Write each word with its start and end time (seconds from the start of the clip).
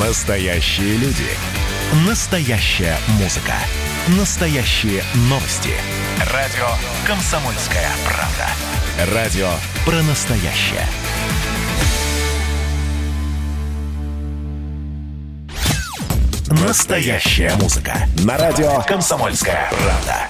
Настоящие 0.00 0.98
люди. 0.98 1.24
Настоящая 2.06 2.98
музыка. 3.18 3.54
Настоящие 4.18 5.02
новости. 5.30 5.70
Радио 6.34 6.66
«Комсомольская 7.06 7.88
правда». 8.04 9.14
Радио 9.14 9.48
про 9.86 10.02
настоящее. 10.02 10.86
Настоящая 16.50 17.54
музыка. 17.58 17.96
На 18.22 18.36
радио 18.36 18.82
«Комсомольская 18.86 19.70
правда». 19.70 20.28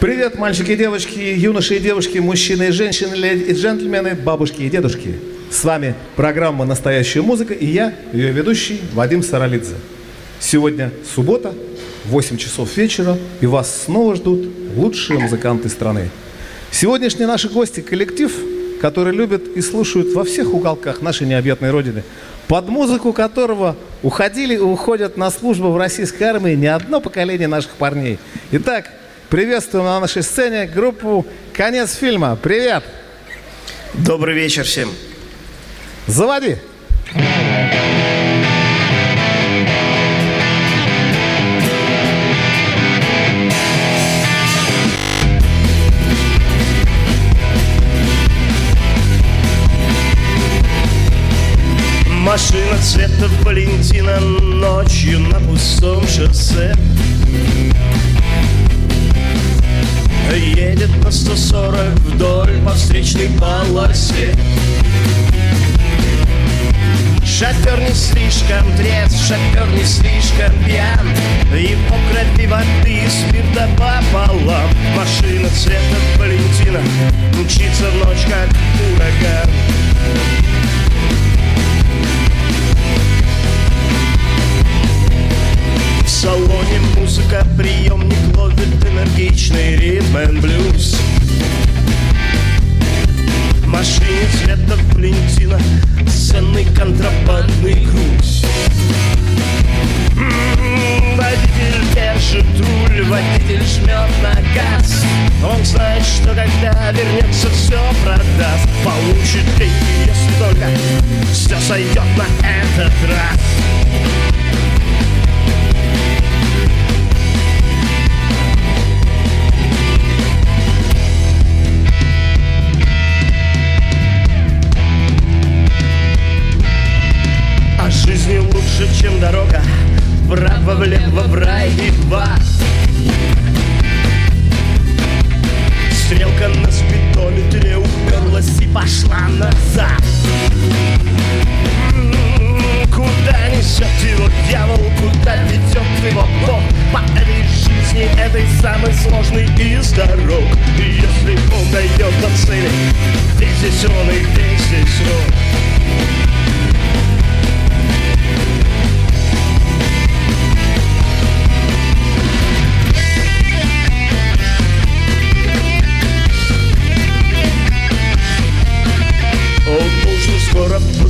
Привет, 0.00 0.38
мальчики 0.38 0.70
и 0.70 0.76
девочки, 0.76 1.18
юноши 1.18 1.76
и 1.76 1.80
девушки, 1.80 2.16
мужчины 2.16 2.68
и 2.68 2.70
женщины, 2.70 3.14
леди 3.14 3.42
и 3.50 3.52
джентльмены, 3.52 4.14
бабушки 4.14 4.62
и 4.62 4.70
дедушки. 4.70 5.37
С 5.50 5.64
вами 5.64 5.94
программа 6.14 6.66
«Настоящая 6.66 7.22
музыка» 7.22 7.54
и 7.54 7.64
я, 7.64 7.94
ее 8.12 8.32
ведущий 8.32 8.82
Вадим 8.92 9.22
Саралидзе. 9.22 9.76
Сегодня 10.40 10.92
суббота, 11.14 11.54
8 12.04 12.36
часов 12.36 12.76
вечера, 12.76 13.16
и 13.40 13.46
вас 13.46 13.84
снова 13.84 14.14
ждут 14.14 14.46
лучшие 14.76 15.18
музыканты 15.18 15.70
страны. 15.70 16.10
Сегодняшние 16.70 17.26
наши 17.26 17.48
гости– 17.48 17.80
коллектив, 17.88 18.30
который 18.82 19.14
любят 19.14 19.42
и 19.56 19.62
слушают 19.62 20.12
во 20.12 20.22
всех 20.24 20.52
уголках 20.52 21.00
нашей 21.00 21.26
необъятной 21.26 21.70
Родины, 21.70 22.04
под 22.46 22.68
музыку 22.68 23.14
которого 23.14 23.74
уходили 24.02 24.54
и 24.54 24.58
уходят 24.58 25.16
на 25.16 25.30
службу 25.30 25.70
в 25.70 25.78
российской 25.78 26.24
армии 26.24 26.54
не 26.54 26.66
одно 26.66 27.00
поколение 27.00 27.48
наших 27.48 27.72
парней. 27.72 28.18
Итак, 28.52 28.92
приветствуем 29.30 29.86
на 29.86 29.98
нашей 29.98 30.22
сцене 30.22 30.66
группу 30.66 31.24
«Конец 31.54 31.94
фильма». 31.94 32.38
Привет! 32.40 32.84
Добрый 33.94 34.34
вечер 34.34 34.64
всем. 34.64 34.90
Заводи! 36.08 36.56
Машина 52.06 52.78
цвета 52.82 53.28
Валентина 53.42 54.18
ночью 54.20 55.20
на 55.20 55.38
пустом 55.40 56.06
шоссе 56.08 56.74
Едет 60.34 60.90
на 61.04 61.10
140 61.10 61.94
вдоль 62.00 62.58
по 62.64 62.72
встречной 62.72 63.28
полосе 63.38 64.34
Шофер 67.38 67.78
не 67.78 67.94
слишком 67.94 68.76
трезв, 68.76 69.16
шофер 69.28 69.68
не 69.68 69.84
слишком 69.84 70.52
пьян 70.64 70.77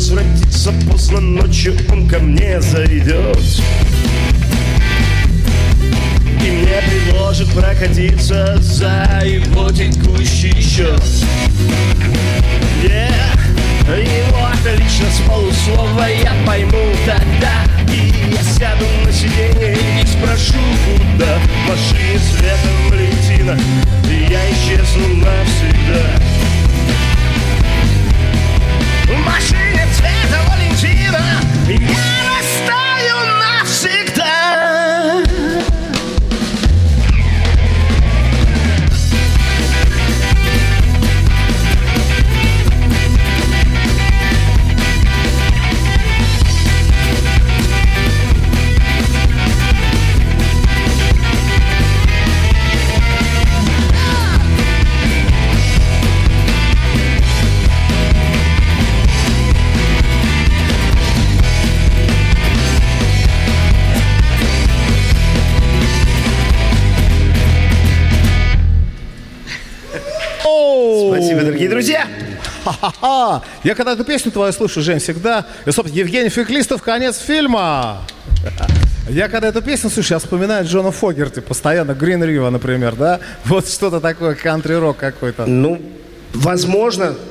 скоро 0.08 0.20
возвратиться 0.20 0.72
Поздно 0.90 1.20
ночью 1.20 1.76
он 1.90 2.08
ко 2.08 2.18
мне 2.18 2.60
зайдет. 2.60 3.38
И 6.44 6.50
мне 6.50 6.82
предложит 6.88 7.48
прокатиться 7.52 8.56
За 8.60 9.20
его 9.24 9.70
текущий 9.70 10.60
счет. 10.60 11.02
Yeah. 12.82 13.12
Его 13.88 14.46
отлично 14.46 15.06
с 15.10 15.28
полуслова 15.28 16.06
я 16.06 16.32
пойму 16.46 16.92
тогда. 17.06 17.64
И 17.92 18.12
я 18.32 18.42
сяду 18.42 18.84
на 19.04 19.12
сиденье 19.12 19.74
и 19.74 20.06
спрошу 20.06 20.58
куда. 20.84 21.38
В 21.38 21.68
машине 21.68 22.18
цвета 22.18 22.68
Валентина 22.90 23.58
И 24.08 24.30
я 24.30 24.40
исчезну 24.50 25.16
навсегда 25.16 26.37
машине 29.24 29.86
цвета 29.96 30.42
Валентина 30.48 31.20
Я 31.68 32.06
растаю 32.28 33.16
навсегда 33.16 33.47
Ха-ха-ха! 72.72 73.42
Я 73.64 73.74
когда 73.74 73.92
эту 73.92 74.04
песню 74.04 74.30
твою 74.30 74.52
слушаю, 74.52 74.84
Жень, 74.84 74.98
всегда... 74.98 75.46
И, 75.64 75.70
собственно, 75.70 75.98
Евгений 75.98 76.28
Феклистов, 76.28 76.82
конец 76.82 77.18
фильма! 77.18 78.02
Я 79.08 79.28
когда 79.28 79.48
эту 79.48 79.62
песню 79.62 79.88
слушаю, 79.88 80.16
я 80.16 80.18
вспоминаю 80.18 80.66
Джона 80.66 80.90
Фогерти 80.90 81.40
постоянно, 81.40 81.94
Грин 81.94 82.22
Рива, 82.22 82.50
например, 82.50 82.94
да? 82.94 83.20
Вот 83.46 83.66
что-то 83.66 84.00
такое, 84.00 84.34
кантри-рок 84.34 84.98
какой-то. 84.98 85.46
Ну, 85.46 85.80
Возможно. 86.34 87.14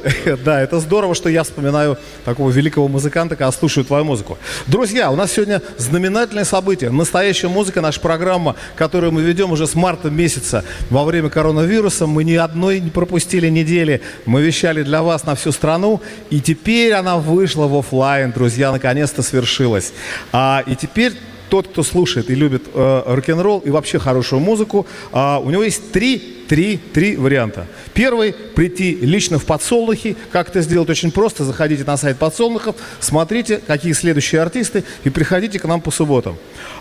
Да, 0.44 0.62
это 0.62 0.80
здорово, 0.80 1.16
что 1.16 1.30
я 1.30 1.44
вспоминаю 1.44 1.98
такого 2.26 2.50
великого 2.50 2.88
музыканта, 2.88 3.36
когда 3.36 3.52
слушаю 3.52 3.86
твою 3.86 4.04
музыку. 4.04 4.38
Друзья, 4.66 5.10
у 5.12 5.16
нас 5.16 5.32
сегодня 5.32 5.62
знаменательное 5.78 6.44
событие. 6.44 6.90
Настоящая 6.90 7.48
музыка, 7.48 7.82
наша 7.82 8.00
программа, 8.00 8.56
которую 8.76 9.12
мы 9.12 9.22
ведем 9.22 9.52
уже 9.52 9.68
с 9.68 9.76
марта 9.76 10.10
месяца 10.10 10.64
во 10.90 11.06
время 11.06 11.30
коронавируса. 11.30 12.08
Мы 12.08 12.24
ни 12.24 12.36
одной 12.36 12.80
не 12.80 12.90
пропустили 12.90 13.50
недели. 13.50 14.02
Мы 14.26 14.42
вещали 14.42 14.84
для 14.84 15.02
вас 15.02 15.26
на 15.26 15.36
всю 15.36 15.52
страну. 15.52 16.02
И 16.30 16.42
теперь 16.42 16.94
она 16.94 17.18
вышла 17.18 17.68
в 17.68 17.78
офлайн, 17.78 18.32
друзья, 18.32 18.72
наконец-то 18.72 19.22
свершилась. 19.22 19.94
А, 20.32 20.64
и 20.66 20.76
теперь 20.76 21.14
тот, 21.50 21.68
кто 21.68 21.84
слушает 21.84 22.30
и 22.30 22.36
любит 22.36 22.64
э, 22.74 23.04
рок-н-ролл 23.06 23.60
и 23.60 23.70
вообще 23.70 24.00
хорошую 24.00 24.42
музыку, 24.42 24.86
э, 25.14 25.38
у 25.38 25.50
него 25.50 25.64
есть 25.64 25.92
три 25.92 26.37
три, 26.48 26.78
три 26.78 27.16
варианта. 27.16 27.68
Первый– 27.94 28.34
прийти 28.56 28.96
лично 28.96 29.40
в 29.40 29.46
подсолнухи. 29.46 30.16
Как 30.32 30.50
это 30.50 30.62
сделать? 30.62 30.90
Очень 30.90 31.12
просто. 31.12 31.44
Заходите 31.44 31.84
на 31.84 31.98
сайт 31.98 32.18
подсолнухов, 32.18 32.76
смотрите, 33.00 33.62
какие 33.66 33.94
следующие 33.94 34.42
артисты, 34.42 34.84
и 35.04 35.10
приходите 35.10 35.60
к 35.60 35.66
нам 35.66 35.82
по 35.82 35.92
субботам. 35.92 36.38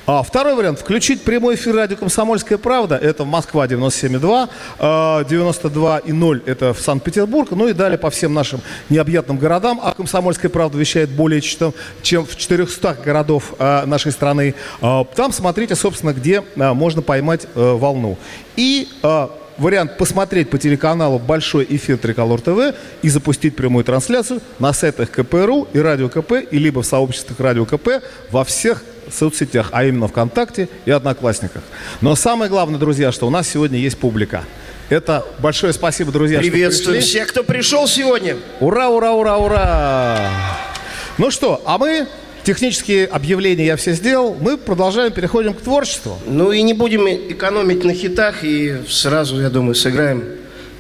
А 0.07 0.23
второй 0.23 0.55
вариант– 0.55 0.79
включить 0.81 1.23
прямой 1.23 1.57
эфир 1.57 1.75
радио 1.75 1.97
«Комсомольская 1.97 2.59
правда». 2.59 2.97
Это 2.97 3.25
Москва 3.25 3.67
97,2, 3.67 5.29
92 5.29 5.99
и 5.99 6.13
0– 6.13 6.43
это 6.47 6.73
в 6.73 6.81
Санкт-Петербург. 6.81 7.51
Ну 7.51 7.69
и 7.69 7.73
далее 7.73 7.99
по 7.99 8.11
всем 8.11 8.33
нашим 8.33 8.61
необъятным 8.89 9.37
городам. 9.37 9.81
А 9.83 9.93
«Комсомольская 9.93 10.51
правда» 10.51 10.79
вещает 10.79 11.11
более 11.11 11.41
чем 11.41 11.73
в 12.25 12.37
400 12.37 12.99
городов 13.05 13.55
а, 13.59 13.85
нашей 13.87 14.13
страны. 14.13 14.55
А, 14.81 15.05
там 15.05 15.33
смотрите, 15.33 15.75
собственно, 15.75 16.13
где 16.13 16.45
а, 16.57 16.73
можно 16.75 17.03
поймать 17.03 17.47
волну. 17.55 18.17
И 18.57 18.89
вариант 19.59 19.97
посмотреть 19.97 20.51
по 20.51 20.59
телеканалу 20.59 21.19
большой 21.19 21.67
эфир 21.69 21.99
Триколор 21.99 22.41
ТВ 22.41 22.75
и 23.03 23.09
запустить 23.09 23.57
прямую 23.57 23.85
трансляцию 23.85 24.41
на 24.59 24.73
сайтах 24.73 25.11
КПРУ 25.11 25.69
и 25.73 25.79
Радио 25.79 26.09
КП, 26.09 26.33
и 26.51 26.59
либо 26.59 26.83
в 26.83 26.87
сообществах 26.87 27.41
Радио 27.41 27.65
КП 27.65 28.03
во 28.31 28.45
всех 28.45 28.83
соцсетях, 29.11 29.69
а 29.73 29.85
именно 29.85 30.09
ВКонтакте 30.09 30.69
и 30.85 30.91
Одноклассниках. 30.91 31.63
Но 32.01 32.17
самое 32.17 32.51
главное, 32.51 32.79
друзья, 32.79 33.13
что 33.13 33.27
у 33.27 33.31
нас 33.31 33.49
сегодня 33.49 33.79
есть 33.79 33.99
публика. 33.99 34.45
Это 34.89 35.25
большое 35.39 35.73
спасибо, 35.73 36.13
друзья, 36.13 36.39
Приветствуем 36.39 37.01
всех, 37.03 37.29
кто 37.29 37.43
пришел 37.43 37.89
сегодня. 37.89 38.37
Ура, 38.61 38.89
ура, 38.89 39.13
ура, 39.13 39.37
ура! 39.37 40.31
Ну 41.19 41.31
что, 41.31 41.63
а 41.65 41.79
мы 41.79 42.07
Технические 42.47 43.07
объявления 43.07 43.67
я 43.67 43.75
все 43.75 43.93
сделал. 43.95 44.37
Мы 44.41 44.57
продолжаем, 44.57 45.13
переходим 45.13 45.53
к 45.53 45.61
творчеству. 45.61 46.17
Ну 46.29 46.53
и 46.53 46.63
не 46.63 46.75
будем 46.75 47.09
экономить 47.09 47.83
на 47.83 47.93
хитах. 47.93 48.45
И 48.45 48.83
сразу, 48.89 49.41
я 49.41 49.51
думаю, 49.51 49.75
сыграем 49.75 50.23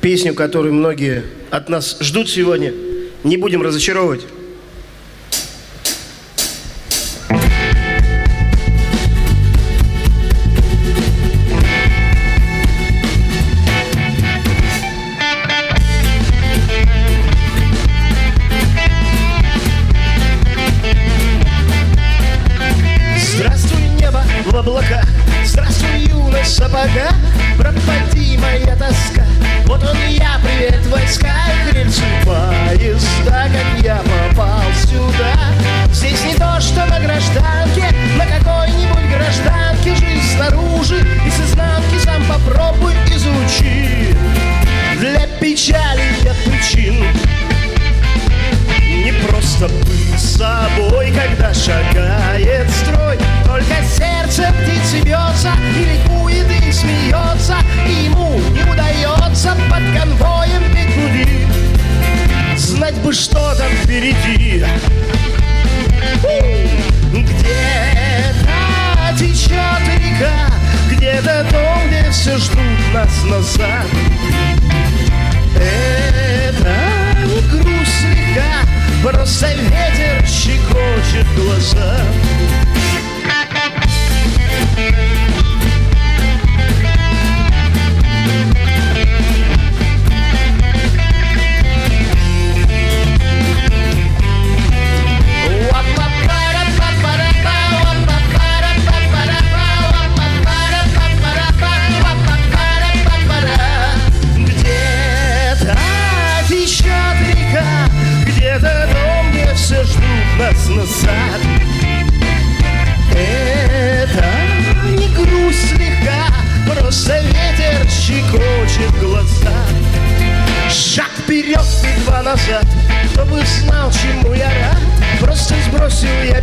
песню, 0.01 0.33
которую 0.33 0.75
многие 0.75 1.25
от 1.51 1.69
нас 1.69 1.97
ждут 1.99 2.31
сегодня. 2.31 2.73
Не 3.25 3.37
будем 3.37 3.63
разочаровывать. 3.63 4.21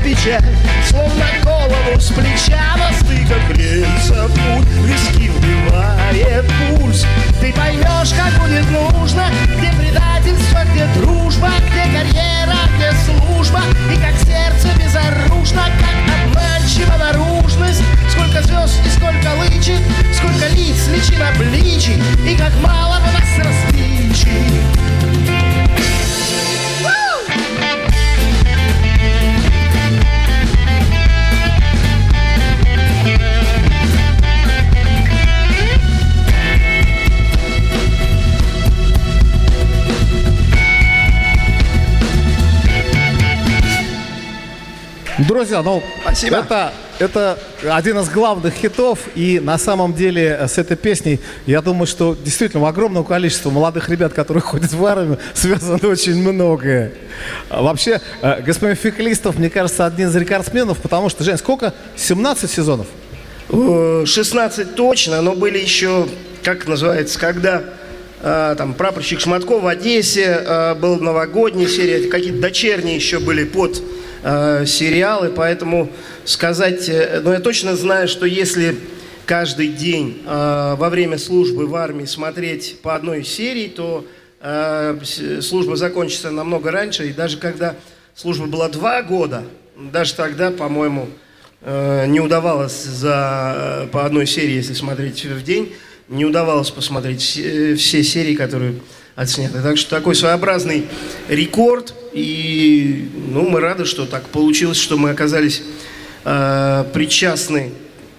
печаль 0.03 0.43
Словно 0.87 1.25
голову 1.43 1.99
с 1.99 2.07
плеча 2.07 2.75
на 2.77 2.91
стыках 2.93 3.57
рельсов 3.57 4.31
путь 4.31 4.67
Виски 4.85 5.29
вбивает 5.29 6.45
пульс. 6.69 7.05
Ты 7.39 7.53
поймешь, 7.53 8.13
как 8.13 8.33
будет 8.41 8.69
нужно 8.69 9.25
Где 9.57 9.71
предательство, 9.71 10.63
где 10.73 10.85
дружба 10.99 11.49
Где 11.69 11.83
карьера, 11.97 12.57
где 12.75 12.91
служба. 13.05 13.61
И 13.91 13.95
как 13.95 14.15
сердце 14.19 14.67
безоружно 14.77 15.63
Как 15.79 16.15
обманчива 16.25 16.97
наружность. 16.97 17.83
Сколько 18.09 18.43
звезд 18.43 18.79
и 18.85 18.89
сколько 18.89 19.29
лычек 19.39 19.79
Сколько 20.13 20.47
лиц, 20.53 20.87
личина 20.89 21.29
обличий 21.29 22.01
И 22.27 22.35
как 22.35 22.53
мало 22.61 22.99
в 22.99 23.13
нас 23.13 23.45
различий 23.45 24.72
Друзья, 45.27 45.61
ну, 45.61 45.81
Спасибо. 46.01 46.37
Это, 46.37 46.73
это 46.99 47.39
один 47.69 47.99
из 47.99 48.09
главных 48.09 48.53
хитов, 48.53 48.99
и 49.15 49.39
на 49.39 49.57
самом 49.57 49.93
деле 49.93 50.47
с 50.47 50.57
этой 50.57 50.75
песней, 50.75 51.19
я 51.45 51.61
думаю, 51.61 51.87
что 51.87 52.15
действительно 52.15 52.67
огромного 52.67 53.03
количества 53.03 53.49
молодых 53.49 53.89
ребят, 53.89 54.13
которые 54.13 54.41
ходят 54.43 54.73
в 54.73 54.85
армию, 54.85 55.19
связано 55.33 55.87
очень 55.87 56.15
многое. 56.15 56.93
Вообще, 57.49 58.01
э, 58.21 58.41
господин 58.41 58.75
Феклистов, 58.75 59.37
мне 59.37 59.49
кажется, 59.49 59.85
один 59.85 60.09
из 60.09 60.15
рекордсменов, 60.15 60.79
потому 60.79 61.09
что, 61.09 61.23
Жень, 61.23 61.37
сколько? 61.37 61.73
17 61.95 62.49
сезонов? 62.49 62.87
16 63.49 64.75
точно, 64.75 65.21
но 65.21 65.35
были 65.35 65.59
еще, 65.59 66.07
как 66.43 66.67
называется, 66.67 67.19
когда 67.19 67.63
э, 68.21 68.55
там 68.57 68.73
прапорщик 68.73 69.19
Шматко 69.19 69.59
в 69.59 69.67
Одессе, 69.67 70.43
э, 70.43 70.75
был 70.75 70.99
новогодняя 70.99 71.67
серия, 71.67 72.09
какие-то 72.09 72.41
дочерние 72.41 72.95
еще 72.95 73.19
были 73.19 73.43
под 73.43 73.81
э, 74.23 74.65
сериалы, 74.65 75.29
поэтому 75.29 75.89
сказать, 76.25 76.89
э, 76.89 77.21
но 77.23 77.33
я 77.33 77.39
точно 77.39 77.75
знаю, 77.75 78.07
что 78.07 78.25
если 78.25 78.77
каждый 79.25 79.67
день 79.67 80.21
э, 80.25 80.75
во 80.77 80.89
время 80.89 81.17
службы 81.17 81.67
в 81.67 81.75
армии 81.75 82.05
смотреть 82.05 82.79
по 82.81 82.95
одной 82.95 83.23
серии, 83.23 83.67
то 83.67 84.05
э, 84.41 84.99
служба 85.41 85.75
закончится 85.75 86.31
намного 86.31 86.71
раньше. 86.71 87.07
И 87.07 87.13
даже 87.13 87.37
когда 87.37 87.75
служба 88.15 88.47
была 88.47 88.69
два 88.69 89.01
года, 89.01 89.43
даже 89.75 90.13
тогда, 90.13 90.51
по-моему, 90.51 91.09
э, 91.61 92.05
не 92.07 92.19
удавалось 92.19 92.83
за, 92.83 93.87
по 93.91 94.05
одной 94.05 94.27
серии, 94.27 94.55
если 94.55 94.73
смотреть 94.73 95.25
в 95.25 95.43
день, 95.43 95.73
не 96.09 96.25
удавалось 96.25 96.69
посмотреть 96.69 97.21
все, 97.21 97.75
все 97.75 98.03
серии, 98.03 98.35
которые 98.35 98.75
отсняты. 99.15 99.61
Так 99.61 99.77
что 99.77 99.89
такой 99.89 100.15
своеобразный 100.15 100.87
рекорд. 101.29 101.93
И 102.13 103.09
ну, 103.29 103.49
мы 103.49 103.59
рады, 103.59 103.85
что 103.85 104.05
так 104.05 104.27
получилось, 104.29 104.77
что 104.77 104.97
мы 104.97 105.09
оказались 105.09 105.63
э, 106.25 106.85
причастны 106.93 107.71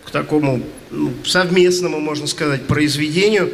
к 0.05 0.11
такому 0.11 0.63
ну, 0.91 1.13
совместному, 1.25 2.01
можно 2.01 2.27
сказать, 2.27 2.67
произведению, 2.67 3.53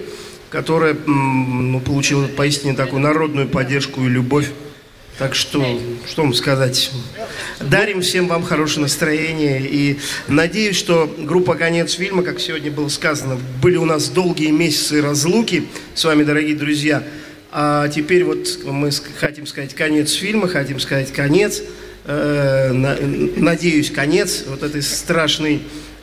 которое 0.48 0.94
ну, 0.94 1.78
получило 1.80 2.26
поистине 2.26 2.74
такую 2.74 3.00
народную 3.00 3.48
поддержку 3.48 4.02
и 4.04 4.08
любовь. 4.08 4.48
Так 5.18 5.34
что, 5.34 5.62
что 6.08 6.22
вам 6.22 6.32
сказать? 6.32 6.90
Дарим 7.60 8.00
всем 8.00 8.26
вам 8.26 8.42
хорошее 8.42 8.80
настроение 8.80 9.60
и 9.60 9.98
надеюсь, 10.28 10.76
что 10.76 11.14
группа 11.18 11.56
«Конец 11.56 11.92
фильма», 11.92 12.22
как 12.22 12.40
сегодня 12.40 12.70
было 12.70 12.88
сказано, 12.88 13.38
были 13.62 13.76
у 13.76 13.84
нас 13.84 14.08
долгие 14.08 14.50
месяцы 14.50 15.02
разлуки 15.02 15.68
с 15.94 16.04
вами, 16.04 16.24
дорогие 16.24 16.56
друзья. 16.56 17.02
А 17.52 17.88
теперь 17.88 18.24
вот 18.24 18.46
мы 18.64 18.90
хотим 19.18 19.46
сказать 19.46 19.74
конец 19.74 20.12
фильма, 20.12 20.48
хотим 20.48 20.78
сказать 20.78 21.12
конец, 21.12 21.62
э, 22.04 22.72
надеюсь, 22.72 23.90
конец 23.90 24.44
вот 24.46 24.62
этой 24.62 24.82
страшной 24.82 25.62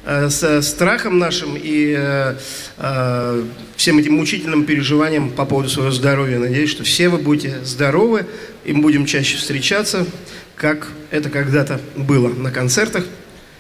Э, 0.10 0.30
с 0.30 0.62
страхом 0.62 1.20
нашим 1.20 1.58
и 1.62 1.94
э, 1.98 2.36
э, 2.78 3.44
всем 3.76 3.98
этим 3.98 4.14
мучительным 4.14 4.64
переживаниям 4.64 5.30
по 5.30 5.44
поводу 5.44 5.68
своего 5.68 5.92
здоровья. 5.92 6.40
Надеюсь, 6.40 6.70
что 6.70 6.86
все 6.86 7.10
вы 7.10 7.18
будете 7.18 7.58
здоровы 7.66 8.26
и 8.64 8.72
будем 8.72 9.06
чаще 9.06 9.36
встречаться, 9.36 10.06
как 10.56 10.88
это 11.12 11.30
когда-то 11.30 11.82
было 11.98 12.30
на 12.30 12.52
концертах, 12.52 13.04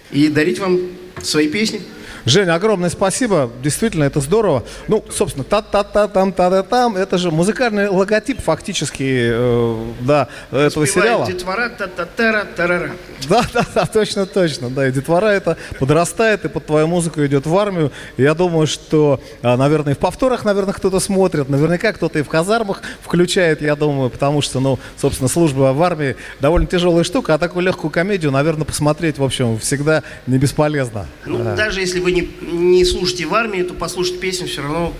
и 0.09 0.29
дарить 0.29 0.59
вам 0.59 0.79
свои 1.21 1.49
песни. 1.49 1.81
Женя, 2.25 2.55
огромное 2.55 2.89
спасибо. 2.89 3.49
Действительно, 3.61 4.03
это 4.03 4.19
здорово. 4.21 4.63
Ну, 4.87 5.03
собственно, 5.09 5.43
та-та-та-там, 5.43 6.33
та-та-там. 6.33 6.95
Это 6.95 7.17
же 7.17 7.31
музыкальный 7.31 7.89
логотип 7.89 8.41
фактически, 8.41 9.31
э, 9.33 9.91
да, 10.01 10.27
этого 10.51 10.85
сериала. 10.87 11.25
детвора 11.25 11.69
та-та-тара, 11.69 12.45
тарара. 12.55 12.91
Да, 13.29 13.41
да, 13.53 13.65
да, 13.73 13.85
точно, 13.85 14.25
точно. 14.25 14.69
Да, 14.69 14.87
и 14.87 14.91
детвора 14.91 15.27
это 15.27 15.57
подрастает 15.79 16.45
и 16.45 16.49
под 16.49 16.65
твою 16.65 16.87
музыку 16.87 17.25
идет 17.25 17.45
в 17.45 17.57
армию. 17.57 17.91
И 18.17 18.23
я 18.23 18.33
думаю, 18.33 18.67
что, 18.67 19.19
а, 19.41 19.57
наверное, 19.57 19.93
и 19.93 19.95
в 19.95 19.99
повторах, 19.99 20.45
наверное, 20.45 20.73
кто-то 20.73 20.99
смотрит. 20.99 21.49
Наверняка 21.49 21.93
кто-то 21.93 22.19
и 22.19 22.21
в 22.21 22.29
казармах 22.29 22.81
включает, 23.01 23.61
я 23.61 23.75
думаю, 23.75 24.09
потому 24.09 24.41
что, 24.41 24.59
ну, 24.59 24.79
собственно, 24.97 25.27
служба 25.27 25.73
в 25.73 25.81
армии 25.81 26.15
довольно 26.39 26.67
тяжелая 26.67 27.03
штука, 27.03 27.33
а 27.33 27.37
такую 27.37 27.65
легкую 27.65 27.91
комедию, 27.91 28.31
наверное, 28.31 28.65
посмотреть, 28.65 29.17
в 29.17 29.23
общем, 29.23 29.57
всегда 29.59 30.03
не 30.27 30.37
бесполезно. 30.37 31.07
Ну, 31.25 31.43
да. 31.43 31.55
даже 31.55 31.81
если 31.81 31.99
вы 31.99 32.11
не, 32.11 32.16
не 32.41 32.85
слушаете 32.85 33.25
в 33.25 33.33
армии, 33.33 33.61
то 33.61 33.73
послушать 33.73 34.19
песню 34.19 34.47
все 34.47 34.61
равно 34.61 34.93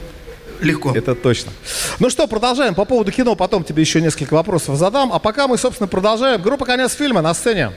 легко. 0.62 0.92
Это 0.96 1.16
точно. 1.16 1.52
Ну 2.00 2.10
что, 2.10 2.28
продолжаем. 2.28 2.76
По 2.76 2.86
поводу 2.86 3.12
кино 3.12 3.36
потом 3.36 3.64
тебе 3.64 3.82
еще 3.82 4.02
несколько 4.02 4.34
вопросов 4.34 4.76
задам. 4.78 5.12
А 5.14 5.20
пока 5.20 5.48
мы, 5.48 5.58
собственно, 5.58 5.88
продолжаем. 5.88 6.42
Группа 6.42 6.66
«Конец 6.66 6.94
фильма» 6.94 7.22
на 7.22 7.34
сцене. 7.34 7.72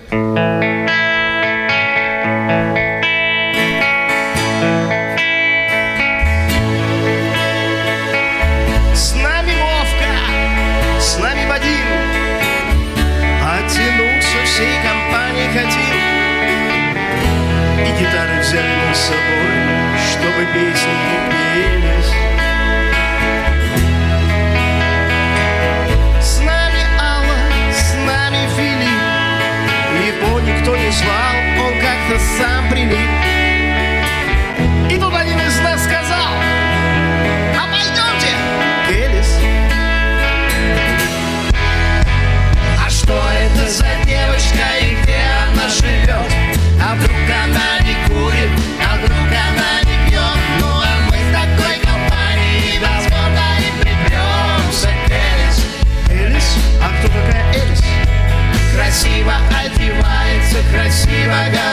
I 61.32 61.50
got. 61.52 61.69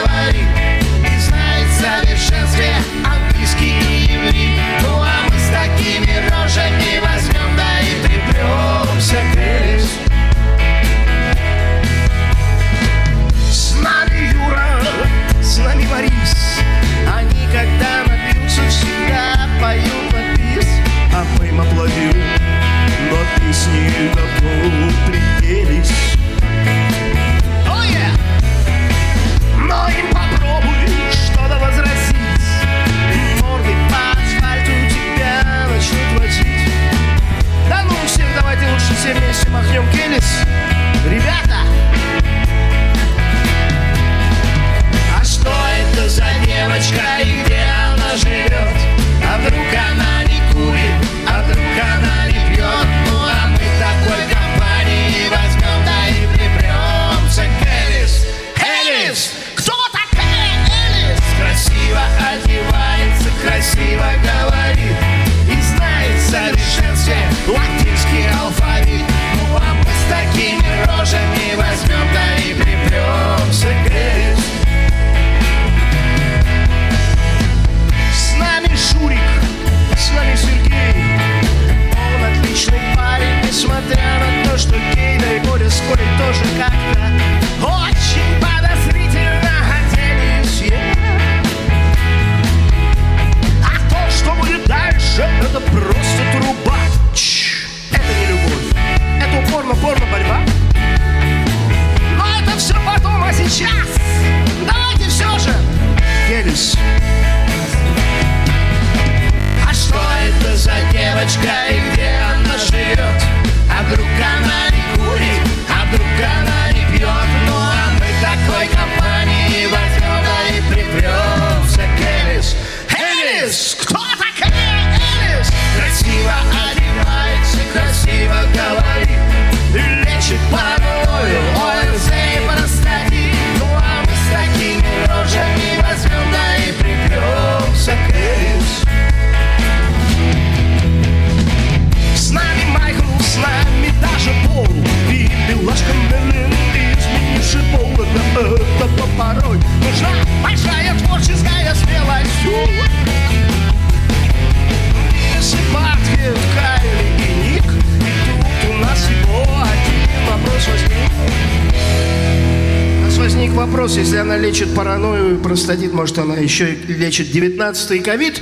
Еще 166.48 166.78
лечит 166.88 167.28
19-й 167.28 168.00
ковид? 168.00 168.42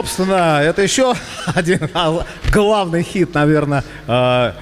Собственно, 0.00 0.60
это 0.62 0.80
еще 0.82 1.14
один 1.54 1.88
а, 1.92 2.26
главный 2.52 3.02
хит, 3.02 3.34
наверное, 3.34 3.84
э, 4.06 4.52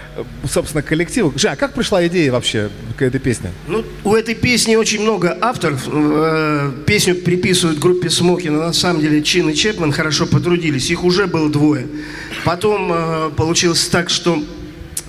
собственно, 0.45 0.83
коллектива. 0.83 1.33
Жа, 1.37 1.53
а 1.53 1.57
как 1.57 1.75
пришла 1.75 2.05
идея 2.09 2.33
вообще 2.33 2.71
к 2.97 3.03
этой 3.03 3.21
песне? 3.21 3.53
Ну, 3.69 3.85
у 4.05 4.15
этой 4.15 4.35
песни 4.35 4.75
очень 4.75 5.03
много 5.03 5.37
авторов. 5.41 5.85
Э, 5.87 6.73
Песню 6.87 7.15
приписывают 7.15 7.79
группе 7.79 8.11
Смоки, 8.11 8.49
но 8.49 8.59
на 8.59 8.73
самом 8.73 9.01
деле 9.01 9.23
Чин 9.23 9.49
и 9.51 9.55
Чепман 9.55 9.93
хорошо 9.93 10.27
потрудились. 10.27 10.91
Их 10.91 11.05
уже 11.05 11.27
было 11.27 11.49
двое. 11.49 11.87
Потом 12.45 12.91
э, 12.93 13.31
получилось 13.37 13.87
так, 13.87 14.11
что 14.11 14.43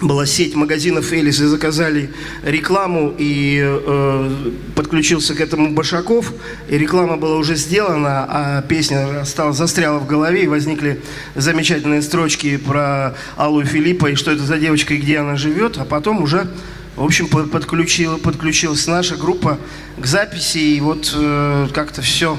была 0.01 0.25
сеть 0.25 0.56
магазинов 0.56 1.12
Элис 1.12 1.39
и 1.39 1.46
заказали 1.46 2.10
рекламу, 2.44 3.13
и 3.18 3.60
э, 3.62 4.51
подключился 4.75 5.36
к 5.36 5.41
этому 5.41 5.72
Башаков, 5.72 6.34
и 6.70 6.77
реклама 6.77 7.18
была 7.18 7.36
уже 7.36 7.56
сделана, 7.56 8.25
а 8.29 8.62
песня 8.62 9.25
стала, 9.25 9.53
застряла 9.53 10.00
в 10.00 10.08
голове, 10.08 10.44
и 10.44 10.48
возникли 10.48 11.01
замечательные 11.36 12.01
строчки 12.01 12.58
про 12.58 13.15
Аллу 13.36 13.62
и 13.62 13.65
Филиппа, 13.65 14.08
и 14.08 14.15
что 14.15 14.32
это 14.32 14.44
за 14.44 14.58
девочка, 14.58 14.94
и 14.94 14.98
где 14.98 15.20
она 15.20 15.36
живет, 15.36 15.77
а 15.77 15.86
потом 15.86 16.24
уже 16.24 16.48
в 16.96 17.03
общем, 17.03 17.27
по- 17.27 17.44
подключила, 17.44 18.18
подключилась 18.18 18.86
наша 18.88 19.15
группа 19.15 19.58
к 19.98 20.06
записи, 20.06 20.58
и 20.58 20.82
вот 20.82 21.13
э, 21.15 21.68
как-то 21.74 22.01
все. 22.01 22.38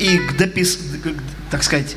и 0.00 0.18
к 0.18 0.36
допис, 0.36 0.80
так 1.50 1.62
сказать, 1.62 1.96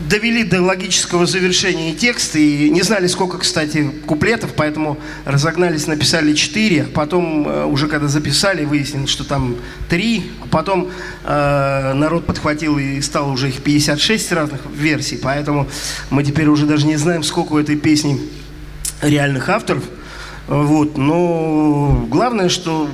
довели 0.00 0.44
до 0.44 0.62
логического 0.62 1.26
завершения 1.26 1.92
текст, 1.92 2.36
и 2.36 2.70
не 2.70 2.82
знали, 2.82 3.06
сколько, 3.06 3.38
кстати, 3.38 3.90
куплетов, 4.06 4.52
поэтому 4.56 4.98
разогнались, 5.24 5.86
написали 5.86 6.34
4, 6.34 6.84
потом 6.94 7.48
э, 7.48 7.64
уже 7.64 7.88
когда 7.88 8.06
записали, 8.06 8.64
выяснили, 8.64 9.06
что 9.06 9.24
там 9.24 9.56
3, 9.88 10.30
а 10.42 10.46
потом 10.48 10.90
э, 11.24 11.92
народ 11.94 12.26
подхватил 12.26 12.78
и 12.78 13.00
стало 13.00 13.32
уже 13.32 13.48
их 13.48 13.62
56 13.62 14.32
разных 14.32 14.60
версий, 14.72 15.18
поэтому 15.20 15.68
мы 16.10 16.22
теперь 16.22 16.46
уже 16.46 16.66
даже 16.66 16.86
не 16.86 16.96
знаем, 16.96 17.22
сколько 17.22 17.54
у 17.54 17.58
этой 17.58 17.76
песни 17.76 18.20
реальных 19.02 19.48
авторов. 19.48 19.84
Вот. 20.46 20.96
Но 20.96 22.06
главное, 22.08 22.48
что 22.48 22.88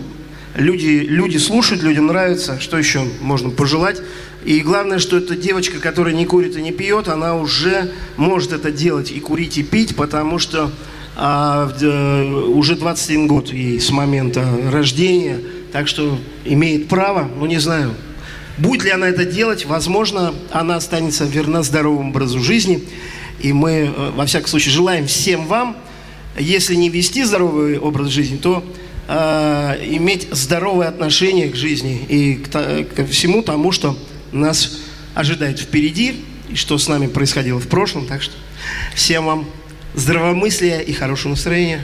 люди, 0.54 1.06
люди 1.08 1.36
слушают, 1.36 1.82
людям 1.82 2.06
нравится. 2.06 2.60
Что 2.60 2.78
еще 2.78 3.04
можно 3.20 3.50
пожелать? 3.50 4.00
И 4.44 4.60
главное, 4.60 4.98
что 4.98 5.16
эта 5.16 5.36
девочка, 5.36 5.78
которая 5.80 6.14
не 6.14 6.26
курит 6.26 6.56
и 6.56 6.62
не 6.62 6.72
пьет, 6.72 7.08
она 7.08 7.36
уже 7.36 7.92
может 8.16 8.52
это 8.52 8.70
делать 8.70 9.10
и 9.10 9.20
курить, 9.20 9.56
и 9.58 9.62
пить, 9.62 9.96
потому 9.96 10.38
что 10.38 10.70
а, 11.16 11.72
э, 11.80 12.24
уже 12.48 12.76
21 12.76 13.26
год 13.26 13.52
ей 13.52 13.80
с 13.80 13.90
момента 13.90 14.44
рождения. 14.70 15.38
Так 15.72 15.88
что 15.88 16.18
имеет 16.44 16.88
право, 16.88 17.28
ну 17.38 17.46
не 17.46 17.58
знаю, 17.58 17.94
Будет 18.56 18.84
ли 18.84 18.90
она 18.90 19.08
это 19.08 19.24
делать, 19.24 19.64
возможно, 19.66 20.32
она 20.52 20.76
останется 20.76 21.24
верна 21.24 21.64
здоровому 21.64 22.10
образу 22.10 22.40
жизни. 22.40 22.84
И 23.40 23.52
мы, 23.52 23.92
э, 23.94 24.10
во 24.14 24.26
всяком 24.26 24.48
случае, 24.48 24.72
желаем 24.72 25.06
всем 25.06 25.46
вам, 25.46 25.76
если 26.38 26.76
не 26.76 26.88
вести 26.88 27.24
здоровый 27.24 27.78
образ 27.78 28.08
жизни, 28.10 28.36
то 28.36 28.64
э, 29.08 29.76
иметь 29.96 30.28
здоровое 30.30 30.86
отношение 30.86 31.48
к 31.48 31.56
жизни 31.56 32.06
и 32.08 32.34
к, 32.34 32.48
та- 32.48 32.84
ко 32.84 33.04
всему 33.06 33.42
тому, 33.42 33.72
что 33.72 33.98
нас 34.34 34.78
ожидает 35.14 35.58
впереди, 35.60 36.24
и 36.48 36.56
что 36.56 36.78
с 36.78 36.88
нами 36.88 37.06
происходило 37.06 37.58
в 37.58 37.68
прошлом. 37.68 38.06
Так 38.06 38.22
что 38.22 38.34
всем 38.94 39.26
вам 39.26 39.48
здравомыслия 39.94 40.80
и 40.80 40.92
хорошего 40.92 41.30
настроения. 41.30 41.80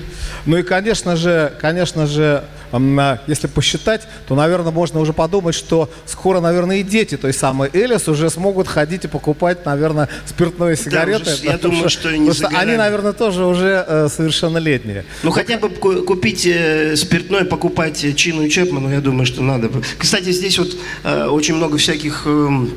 Ну 0.47 0.57
и, 0.57 0.63
конечно 0.63 1.17
же, 1.17 1.53
конечно 1.61 2.07
же, 2.07 2.45
а, 2.73 3.19
если 3.27 3.47
посчитать, 3.47 4.03
то, 4.29 4.35
наверное, 4.35 4.73
можно 4.73 5.01
уже 5.01 5.13
подумать, 5.13 5.55
что 5.55 5.91
скоро, 6.07 6.41
наверное, 6.41 6.79
и 6.79 6.83
дети 6.83 7.17
той 7.17 7.33
самой 7.33 7.71
Элис 7.73 8.09
уже 8.09 8.31
смогут 8.31 8.69
ходить 8.69 9.05
и 9.05 9.09
покупать, 9.09 9.65
наверное, 9.67 10.09
спиртное 10.27 10.77
сигареты. 10.77 11.23
уже, 11.23 11.45
я 11.45 11.53
потому 11.53 11.75
думаю, 11.75 11.91
что 11.91 12.11
и 12.11 12.19
не 12.19 12.29
потому 12.31 12.51
что 12.51 12.59
они, 12.59 12.77
наверное, 12.77 13.13
тоже 13.13 13.45
уже 13.45 13.85
э, 13.87 14.09
совершеннолетние. 14.09 15.05
Ну, 15.23 15.31
хотя 15.31 15.59
бы 15.59 15.69
ку- 15.69 16.03
купить 16.03 16.47
э, 16.47 16.97
спиртное, 16.97 17.45
покупать 17.45 18.05
э, 18.05 18.13
Чину 18.13 18.43
и 18.43 18.51
Чепману, 18.51 18.91
я 18.91 19.01
думаю, 19.01 19.27
что 19.27 19.43
надо 19.43 19.69
бы. 19.69 19.83
Кстати, 19.99 20.31
здесь 20.33 20.59
вот 20.59 20.77
э, 21.05 21.27
очень 21.27 21.55
много 21.55 21.77
всяких... 21.79 22.23
эм, 22.27 22.71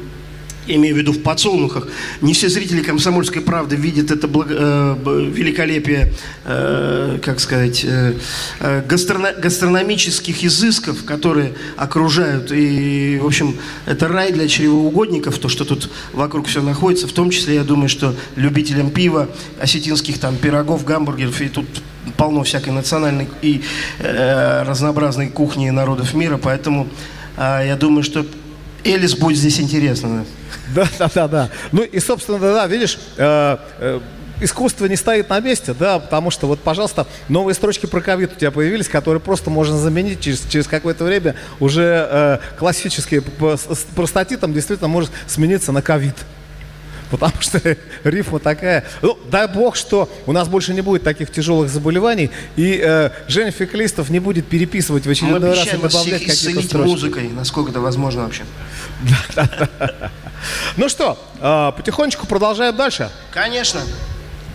имею 0.68 0.96
в 0.96 0.98
виду 0.98 1.12
в 1.12 1.22
подсолнухах. 1.22 1.88
Не 2.22 2.34
все 2.34 2.50
зрители 2.50 2.82
«Комсомольской 2.82 3.42
правды» 3.42 3.76
видят 3.76 4.12
это 4.12 4.28
благо- 4.28 4.56
э, 4.58 5.30
великолепие, 5.34 6.14
э, 6.46 7.20
как 7.22 7.40
сказать, 7.40 7.84
э, 7.84 8.14
э, 8.60 8.84
гастрона- 8.88 9.40
гастрономических 9.40 10.44
изысков, 10.44 11.04
которые 11.06 11.54
окружают. 11.78 12.52
И, 12.52 13.20
в 13.22 13.26
общем, 13.26 13.56
это 13.86 14.08
рай 14.08 14.32
для 14.32 14.48
чревоугодников, 14.48 15.38
то, 15.40 15.50
что 15.50 15.66
тут 15.66 15.90
вокруг 16.14 16.48
все 16.48 16.62
находится. 16.62 17.08
В 17.08 17.14
том 17.14 17.30
числе, 17.30 17.56
я 17.56 17.64
думаю, 17.64 17.90
что 17.90 18.16
любителям 18.36 18.90
пива, 18.90 19.30
осетинских 19.60 20.20
там 20.20 20.38
пирогов, 20.38 20.86
гамбургеров, 20.86 21.42
и 21.42 21.50
тут 21.50 21.66
полно 22.18 22.44
всякой 22.44 22.74
национальной 22.74 23.28
и 23.42 23.62
э, 24.00 24.64
разнообразной 24.64 25.30
кухни 25.30 25.70
народов 25.70 26.14
мира. 26.14 26.38
Поэтому 26.42 26.88
э, 27.38 27.64
я 27.68 27.76
думаю, 27.76 28.04
что 28.04 28.26
Элис 28.84 29.16
будет 29.16 29.38
здесь 29.38 29.60
интересно. 29.60 30.26
Да, 30.76 30.88
да, 31.00 31.10
да, 31.14 31.28
да. 31.28 31.50
Ну 31.72 31.84
и, 31.84 32.00
собственно, 32.00 32.40
да, 32.40 32.54
да, 32.54 32.68
видишь, 32.68 32.98
э, 33.18 33.58
э, 33.80 34.00
искусство 34.42 34.86
не 34.88 34.96
стоит 34.96 35.30
на 35.30 35.40
месте, 35.40 35.74
да, 35.78 36.00
потому 36.00 36.32
что 36.32 36.48
вот, 36.48 36.60
пожалуйста, 36.60 37.08
новые 37.30 37.56
строчки 37.56 37.86
про 37.86 38.02
ковид 38.02 38.34
у 38.36 38.40
тебя 38.40 38.52
появились, 38.52 38.88
которые 38.90 39.22
просто 39.22 39.50
можно 39.50 39.78
заменить 39.78 40.20
через, 40.22 40.42
через 40.50 40.68
какое-то 40.68 41.04
время. 41.04 41.36
Уже 41.60 42.08
э, 42.10 42.38
классический 42.58 43.20
п- 43.20 43.32
п- 43.32 43.58
с- 43.58 43.80
с 43.80 43.84
простатитом 43.96 44.54
действительно 44.54 44.88
может 44.90 45.12
смениться 45.28 45.72
на 45.72 45.82
ковид. 45.82 46.16
Потому 47.12 47.34
что 47.42 47.62
рифма 48.04 48.40
такая. 48.40 48.86
Ну, 49.04 49.18
дай 49.30 49.48
бог, 49.48 49.76
что 49.76 50.10
у 50.26 50.32
нас 50.32 50.48
больше 50.48 50.74
не 50.74 50.82
будет 50.82 51.04
таких 51.04 51.32
тяжелых 51.32 51.70
заболеваний, 51.70 52.32
и 52.56 52.82
э, 52.84 53.12
Женя 53.28 53.52
Феклистов 53.52 54.10
не 54.10 54.20
будет 54.20 54.48
переписывать 54.48 55.04
в 55.04 55.06
Мы 55.06 55.12
очередной 55.12 55.50
раз 55.52 55.68
и 55.68 55.78
добавлять 55.78 56.26
какие-то 56.26 56.62
строчки. 56.64 56.76
музыкой, 56.90 57.30
насколько 57.30 57.70
это 57.70 57.82
возможно 57.82 58.24
вообще. 58.24 58.44
Ну 60.78 60.90
что, 60.90 61.18
э, 61.40 61.72
потихонечку 61.76 62.28
продолжаем 62.28 62.76
дальше. 62.76 63.10
Конечно. 63.32 63.82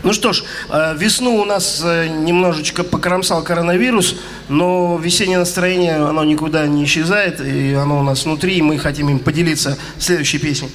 Ну 0.04 0.12
что 0.12 0.32
ж, 0.32 0.44
э, 0.70 0.94
весну 0.96 1.36
у 1.40 1.44
нас 1.44 1.82
э, 1.84 2.06
немножечко 2.06 2.84
покромсал 2.84 3.42
коронавирус, 3.42 4.14
но 4.48 4.96
весеннее 4.96 5.38
настроение, 5.38 5.96
оно 5.96 6.24
никуда 6.24 6.66
не 6.66 6.84
исчезает, 6.84 7.40
и 7.40 7.74
оно 7.74 7.98
у 7.98 8.02
нас 8.02 8.24
внутри, 8.24 8.58
и 8.58 8.62
мы 8.62 8.78
хотим 8.78 9.08
им 9.08 9.18
поделиться 9.18 9.76
следующей 9.98 10.38
песней. 10.38 10.70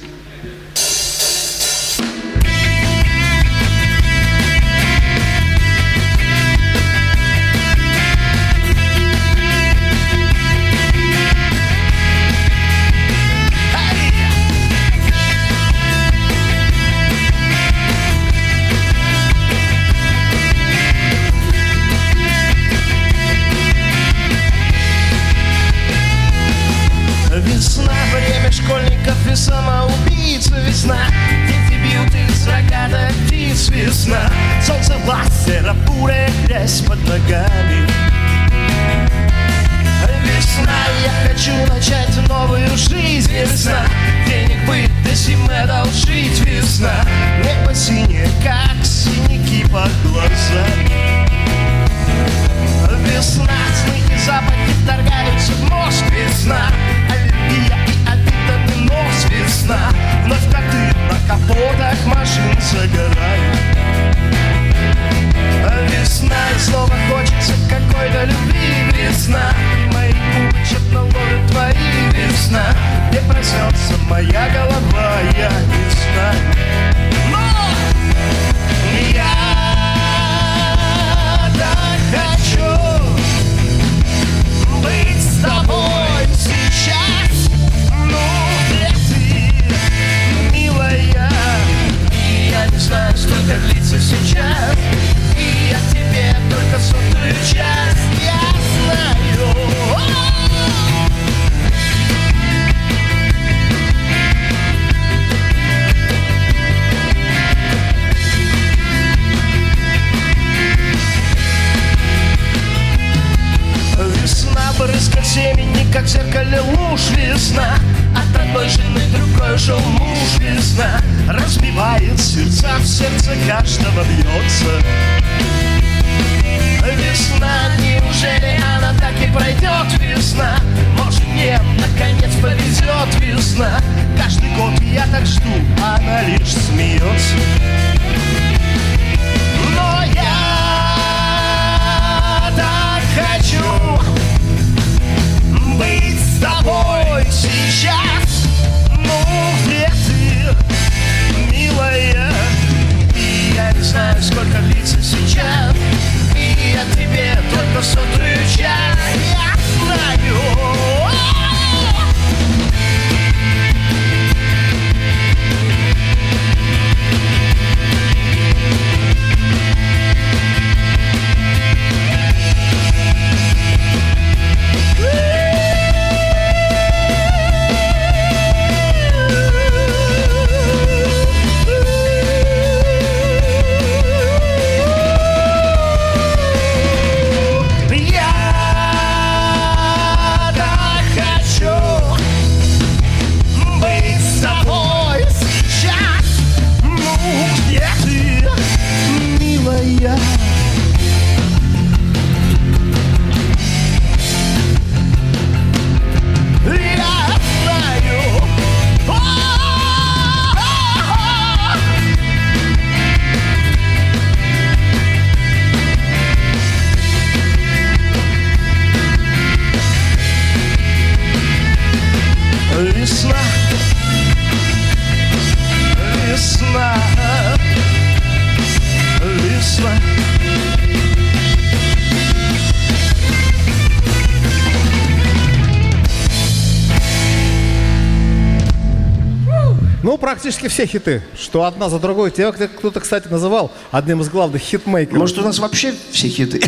Ну, 240.04 240.18
практически 240.18 240.68
все 240.68 240.84
хиты, 240.84 241.22
что 241.34 241.64
одна 241.64 241.88
за 241.88 241.98
другой. 241.98 242.30
Тебя 242.30 242.52
кто-то, 242.52 243.00
кстати, 243.00 243.26
называл 243.28 243.72
одним 243.90 244.20
из 244.20 244.28
главных 244.28 244.60
хитмейкеров. 244.60 245.18
Может, 245.18 245.38
у 245.38 245.40
нас 245.40 245.58
вообще 245.58 245.94
все 246.10 246.28
хиты? 246.28 246.60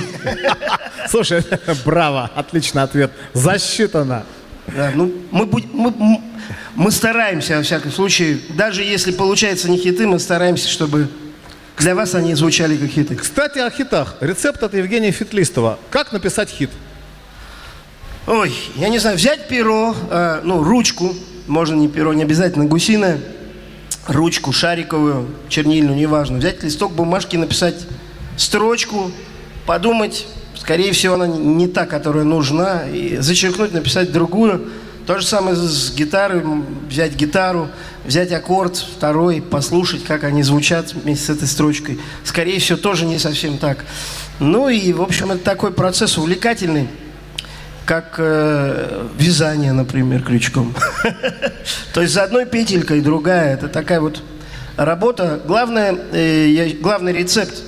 Слушай, 1.11 1.45
браво, 1.85 2.31
отличный 2.35 2.83
ответ. 2.83 3.11
Засчитано. 3.35 4.25
Да, 4.69 4.91
ну, 4.95 5.13
мы, 5.31 5.45
будь- 5.45 5.71
мы, 5.71 6.23
мы 6.77 6.91
стараемся, 6.91 7.59
во 7.59 7.63
всяком 7.63 7.93
случае, 7.93 8.39
даже 8.57 8.83
если 8.83 9.13
получается 9.13 9.71
не 9.71 9.77
хиты, 9.77 10.07
мы 10.07 10.19
стараемся, 10.19 10.71
чтобы 10.71 11.07
для 11.77 11.95
вас 11.95 12.15
они 12.15 12.35
звучали 12.35 12.75
как 12.79 12.89
хиты. 12.89 13.17
Кстати, 13.17 13.59
о 13.59 13.69
хитах. 13.69 14.17
Рецепт 14.21 14.63
от 14.63 14.73
Евгения 14.73 15.11
Фетлистова. 15.11 15.79
Как 15.91 16.11
написать 16.11 16.49
хит? 16.49 16.71
Ой, 18.27 18.55
я 18.77 18.89
не 18.89 18.99
знаю, 18.99 19.19
взять 19.19 19.47
перо, 19.47 19.95
э, 20.11 20.41
ну, 20.43 20.63
ручку, 20.63 21.15
можно 21.47 21.75
не 21.75 21.89
перо, 21.89 22.13
не 22.15 22.23
обязательно 22.23 22.65
гусиное, 22.65 23.19
ручку 24.07 24.53
шариковую, 24.53 25.29
чернильную, 25.49 25.97
неважно. 25.97 26.39
Взять 26.39 26.63
листок 26.63 26.93
бумажки, 26.93 27.37
написать 27.37 27.75
строчку, 28.37 29.11
подумать, 29.67 30.27
скорее 30.57 30.93
всего, 30.93 31.15
она 31.15 31.27
не- 31.27 31.69
та, 31.69 31.87
которая 31.87 32.25
нужна, 32.25 32.89
и 32.89 33.17
зачеркнуть, 33.19 33.73
написать 33.73 34.13
другую. 34.13 34.69
То 35.07 35.21
же 35.21 35.27
самое 35.27 35.55
с 35.55 35.93
гитарой, 35.95 36.43
взять 36.89 37.15
гитару, 37.15 37.69
взять 38.05 38.33
аккорд 38.33 38.77
второй, 38.77 39.41
послушать, 39.41 40.03
как 40.03 40.25
они 40.25 40.43
звучат 40.43 40.93
вместе 40.95 41.27
с 41.27 41.31
этой 41.31 41.47
строчкой. 41.47 42.01
Скорее 42.25 42.59
всего, 42.59 42.77
тоже 42.77 43.07
не 43.07 43.19
совсем 43.19 43.59
так. 43.59 43.85
Ну 44.41 44.69
и, 44.69 44.93
в 44.93 45.03
общем, 45.03 45.31
это 45.31 45.45
такой 45.45 45.71
процесс 45.71 46.19
увлекательный 46.19 46.89
как 47.87 48.17
э, 48.19 49.07
вязание, 49.17 49.73
например, 49.73 50.23
крючком. 50.23 50.75
То 51.95 52.03
есть 52.03 52.13
за 52.13 52.25
одной 52.25 52.45
петелькой 52.45 53.01
другая. 53.01 53.55
Это 53.55 53.69
такая 53.69 54.01
вот 54.01 54.23
работа. 54.77 55.41
Главное, 55.47 55.97
э, 56.13 56.71
главный 56.81 57.13
рецепт 57.13 57.63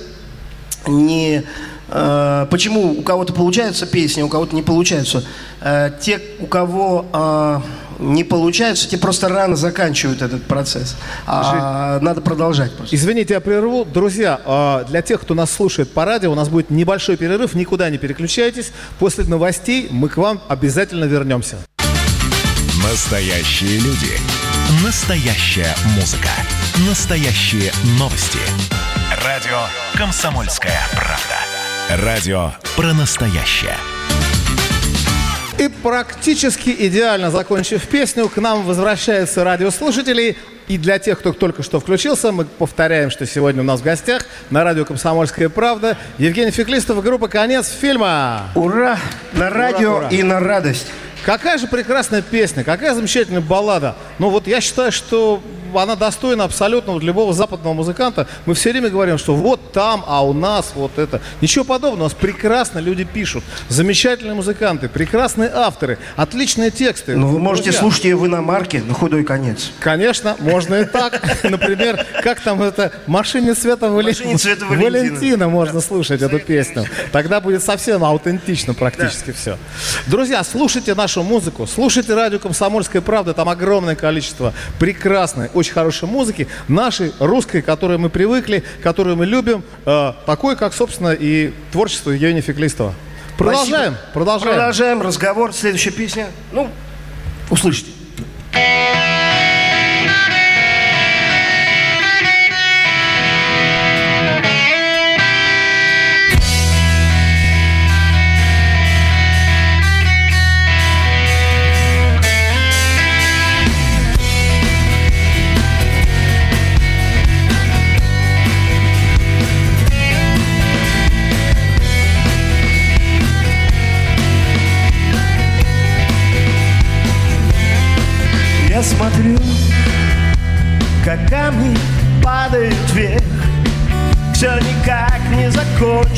не 0.87 1.43
э, 1.87 2.47
почему 2.51 2.99
у 2.99 3.01
кого-то 3.01 3.33
получаются 3.33 3.85
песни, 3.85 4.21
у 4.21 4.27
кого-то 4.27 4.55
не 4.55 4.61
получаются. 4.61 5.23
Э, 5.61 5.89
те, 6.01 6.19
у 6.39 6.47
кого 6.47 7.05
э, 7.13 7.59
не 7.99 8.23
получается, 8.23 8.89
те 8.89 8.97
просто 8.97 9.29
рано 9.29 9.55
заканчивают 9.55 10.21
этот 10.21 10.43
процесс. 10.43 10.95
А 11.27 11.99
надо 11.99 12.21
продолжать 12.21 12.75
просто. 12.75 12.95
Извините, 12.95 13.33
я 13.35 13.41
прерву. 13.41 13.85
Друзья, 13.85 14.39
а, 14.45 14.83
для 14.85 15.01
тех, 15.01 15.21
кто 15.21 15.33
нас 15.33 15.51
слушает 15.51 15.91
по 15.91 16.05
радио, 16.05 16.31
у 16.31 16.35
нас 16.35 16.49
будет 16.49 16.69
небольшой 16.69 17.17
перерыв. 17.17 17.53
Никуда 17.53 17.89
не 17.89 17.97
переключайтесь. 17.97 18.71
После 18.99 19.25
новостей 19.25 19.87
мы 19.91 20.09
к 20.09 20.17
вам 20.17 20.41
обязательно 20.47 21.05
вернемся. 21.05 21.57
Настоящие 22.83 23.79
люди. 23.79 24.17
Настоящая 24.83 25.75
музыка. 25.95 26.29
Настоящие 26.87 27.71
новости. 27.99 28.39
Радио 29.25 29.59
«Комсомольская 29.95 30.79
правда». 30.93 32.05
Радио 32.05 32.51
про 32.77 32.93
настоящее. 32.93 33.75
И 35.59 35.67
практически 35.67 36.73
идеально 36.87 37.31
закончив 37.31 37.85
песню, 37.85 38.29
к 38.29 38.37
нам 38.37 38.63
возвращаются 38.63 39.43
радиослушатели. 39.43 40.37
И 40.69 40.77
для 40.77 40.99
тех, 40.99 41.19
кто 41.19 41.33
только 41.33 41.63
что 41.63 41.81
включился, 41.81 42.31
мы 42.31 42.45
повторяем, 42.45 43.11
что 43.11 43.25
сегодня 43.25 43.61
у 43.61 43.65
нас 43.65 43.81
в 43.81 43.83
гостях 43.83 44.25
на 44.51 44.63
радио 44.63 44.85
«Комсомольская 44.85 45.49
правда» 45.49 45.97
Евгений 46.17 46.51
Феклистов, 46.51 47.03
группа 47.03 47.27
«Конец 47.27 47.69
фильма». 47.69 48.43
Ура! 48.55 48.97
На 49.33 49.49
радио 49.49 49.97
ура. 49.97 50.07
и 50.07 50.23
на 50.23 50.39
радость. 50.39 50.87
Какая 51.25 51.57
же 51.57 51.67
прекрасная 51.67 52.21
песня, 52.21 52.63
какая 52.63 52.95
замечательная 52.95 53.41
баллада. 53.41 53.97
Ну 54.17 54.29
вот 54.29 54.47
я 54.47 54.61
считаю, 54.61 54.93
что 54.93 55.43
она 55.77 55.95
достойна 55.95 56.43
абсолютно 56.43 56.93
вот 56.93 57.03
любого 57.03 57.33
западного 57.33 57.73
музыканта. 57.73 58.27
Мы 58.45 58.53
все 58.53 58.71
время 58.71 58.89
говорим, 58.89 59.17
что 59.17 59.35
вот 59.35 59.71
там, 59.71 60.03
а 60.07 60.25
у 60.25 60.33
нас 60.33 60.71
вот 60.75 60.97
это. 60.97 61.21
Ничего 61.41 61.65
подобного. 61.65 62.01
У 62.01 62.03
нас 62.05 62.13
прекрасно 62.13 62.79
люди 62.79 63.03
пишут. 63.03 63.43
Замечательные 63.67 64.35
музыканты, 64.35 64.89
прекрасные 64.89 65.49
авторы, 65.53 65.97
отличные 66.15 66.71
тексты. 66.71 67.15
Ну, 67.15 67.27
вы 67.27 67.39
можете 67.39 67.65
Друзья, 67.65 67.81
слушать 67.81 68.03
ее 68.05 68.15
в 68.15 68.25
иномарке 68.25 68.81
на 68.81 68.93
худой 68.93 69.23
конец. 69.23 69.71
Конечно, 69.79 70.35
можно 70.39 70.75
и 70.75 70.85
так. 70.85 71.21
Например, 71.43 72.05
как 72.23 72.39
там 72.41 72.61
это 72.61 72.91
«В 73.05 73.09
«Машине 73.09 73.53
цвета, 73.53 73.89
Вали- 73.89 74.09
«Машине 74.09 74.37
цвета 74.37 74.65
Валентина». 74.65 74.89
Валентина» 74.89 75.49
можно 75.49 75.81
слушать 75.81 76.21
эту 76.21 76.39
песню. 76.39 76.85
Тогда 77.11 77.41
будет 77.41 77.63
совсем 77.63 78.03
аутентично 78.03 78.73
практически 78.73 79.31
все. 79.31 79.57
Друзья, 80.07 80.43
слушайте 80.43 80.95
нашу 80.95 81.23
музыку, 81.23 81.67
слушайте 81.67 82.13
радио 82.13 82.39
«Комсомольская 82.39 83.01
правда», 83.01 83.33
там 83.33 83.49
огромное 83.49 83.95
количество 83.95 84.53
прекрасной, 84.79 85.49
очень 85.59 85.73
хорошей 85.73 86.07
музыки, 86.07 86.47
нашей, 86.67 87.11
русской, 87.19 87.61
которой 87.61 87.97
мы 87.97 88.09
привыкли, 88.09 88.63
которую 88.81 89.15
мы 89.15 89.25
любим, 89.25 89.63
э, 89.85 90.13
такой, 90.25 90.55
как, 90.55 90.73
собственно, 90.73 91.13
и 91.13 91.53
творчество 91.71 92.11
Евгения 92.11 92.41
Феклистова. 92.41 92.93
Продолжаем, 93.37 93.93
Спасибо. 93.93 94.13
продолжаем. 94.13 94.55
Продолжаем 94.55 95.01
разговор. 95.01 95.53
Следующая 95.53 95.91
песня. 95.91 96.27
Ну, 96.51 96.69
услышите. 97.49 97.91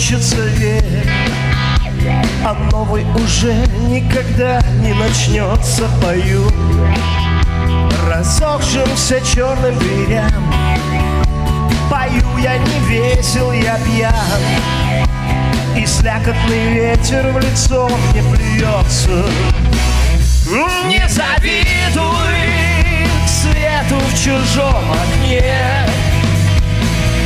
Закончится 0.02 0.38
век. 0.58 0.84
А 2.44 2.54
новый 2.72 3.06
уже 3.16 3.54
никогда 3.88 4.60
не 4.82 4.94
начнется 4.94 5.88
Пою. 6.02 6.50
Разохшимся 8.10 9.22
черным 9.22 9.78
дверям 9.78 10.54
Пою 11.90 12.38
я 12.40 12.58
не 12.58 12.80
весел, 12.88 13.52
я 13.52 13.78
пьян. 13.86 14.14
И 15.78 15.86
слякотный 15.86 16.74
ветер 16.74 17.32
в 17.32 17.40
лицо 17.40 17.88
мне 17.88 18.24
плюется. 18.24 19.26
Не 20.88 21.08
завидуй 21.08 22.32
свету 23.28 24.00
в 24.00 24.24
чужом 24.24 24.92
окне 24.92 25.86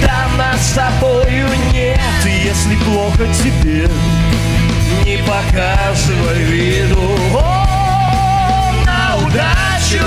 Там 0.05 0.37
нас 0.37 0.59
с 0.61 0.73
тобою 0.73 1.47
нет, 1.73 1.99
и 2.25 2.47
если 2.47 2.75
плохо 2.85 3.27
тебе 3.43 3.89
Не 5.03 5.17
показывай 5.17 6.43
виду 6.43 7.17
О, 7.33 8.73
на 8.85 9.17
удачу! 9.17 10.05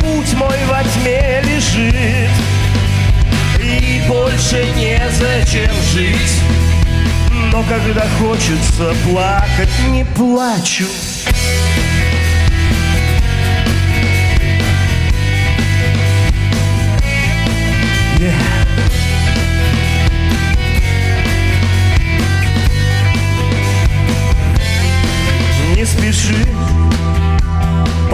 Путь 0.00 0.34
мой 0.34 0.58
во 0.68 0.82
тьме 0.82 1.42
лежит 1.42 2.30
И 3.60 4.02
больше 4.08 4.66
незачем 4.76 5.72
жить. 5.92 6.40
Но 7.52 7.62
когда 7.64 8.04
хочется 8.18 8.94
плакать, 9.04 9.68
не 9.88 10.04
плачу. 10.04 10.86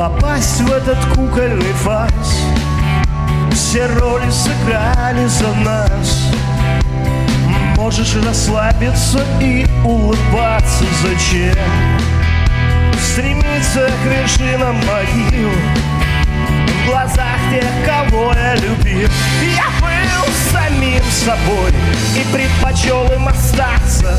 Попасть 0.01 0.63
в 0.63 0.73
этот 0.73 0.97
кукольный 1.15 1.75
фарс. 1.75 2.47
Все 3.53 3.85
роли 3.85 4.31
сыграли 4.31 5.27
за 5.27 5.53
нас. 5.57 6.23
Можешь 7.77 8.17
расслабиться 8.25 9.23
и 9.43 9.67
улыбаться. 9.85 10.85
Зачем 11.03 11.55
стремиться 12.99 13.91
к 14.03 14.07
вершинам 14.07 14.77
могил? 14.87 15.51
В 16.67 16.87
глазах 16.87 17.37
тех, 17.51 17.69
кого 17.85 18.33
я 18.33 18.55
любил. 18.55 19.11
Я 19.55 19.69
был 19.83 20.33
самим 20.51 21.03
собой 21.11 21.73
и 22.17 22.25
предпочел 22.33 23.05
им 23.13 23.29
остаться. 23.29 24.19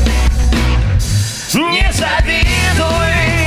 Не 1.52 1.92
завидуй 1.92 3.41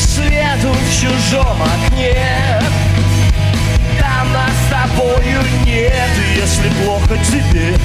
свету 0.00 0.72
в 0.72 1.00
чужом 1.00 1.62
окне. 1.62 2.60
Там 3.98 4.32
нас 4.32 4.50
с 4.50 4.70
тобою 4.70 5.40
нет, 5.64 6.10
если 6.36 6.68
плохо 6.82 7.16
тебе 7.30 7.76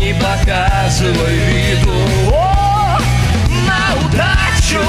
не 0.00 0.14
показывай 0.14 1.38
виду. 1.38 1.94
О, 2.32 2.98
на 3.66 4.06
удачу! 4.06 4.84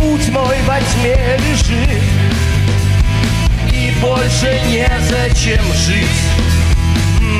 Путь 0.00 0.28
мой 0.30 0.56
во 0.66 0.80
тьме 0.80 1.38
лежит 1.38 2.02
И 3.72 3.94
больше 4.00 4.60
незачем 4.68 5.62
жить. 5.74 6.06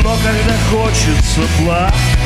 Но 0.03 0.17
когда 0.23 0.57
хочется 0.71 1.41
плакать 1.59 2.20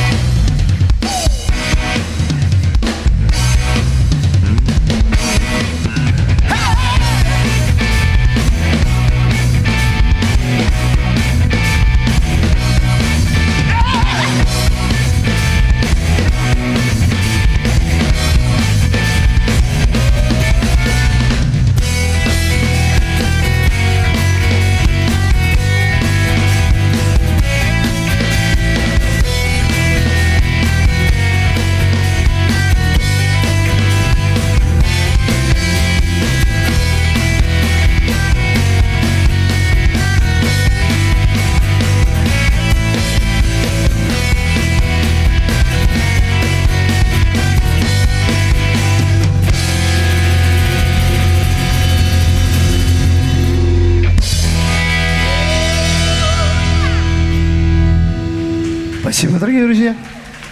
Спасибо, 59.15 59.39
дорогие 59.39 59.63
друзья. 59.63 59.95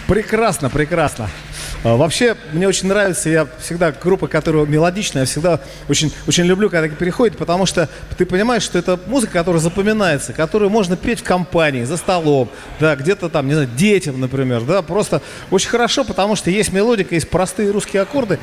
Прекрасно, 0.06 0.70
прекрасно. 0.70 1.28
А, 1.84 1.96
Вообще, 1.96 2.34
мне 2.52 2.66
очень 2.66 2.88
нравится, 2.88 3.28
я 3.28 3.46
всегда, 3.60 3.92
группа, 3.92 4.26
которая 4.26 4.64
мелодичная, 4.64 5.22
я 5.22 5.26
всегда 5.26 5.60
очень, 5.88 6.10
очень 6.26 6.44
люблю, 6.44 6.70
когда 6.70 6.88
так 6.88 6.96
переходит, 6.96 7.36
потому 7.36 7.66
что 7.66 7.90
ты 8.16 8.24
понимаешь, 8.24 8.62
что 8.62 8.78
это 8.78 8.98
музыка, 9.06 9.34
которая 9.34 9.60
запоминается, 9.60 10.32
которую 10.32 10.70
можно 10.70 10.96
петь 10.96 11.20
в 11.20 11.24
компании, 11.24 11.84
за 11.84 11.98
столом, 11.98 12.48
да, 12.80 12.96
где-то 12.96 13.28
там, 13.28 13.46
не 13.46 13.52
знаю, 13.52 13.68
детям, 13.76 14.18
например, 14.18 14.62
да, 14.62 14.80
просто 14.80 15.20
очень 15.50 15.68
хорошо, 15.68 16.04
потому 16.04 16.36
что 16.36 16.50
есть 16.50 16.72
мелодика, 16.72 17.14
есть 17.14 17.28
простые 17.28 17.70
русские 17.70 18.00
аккорды, 18.02 18.38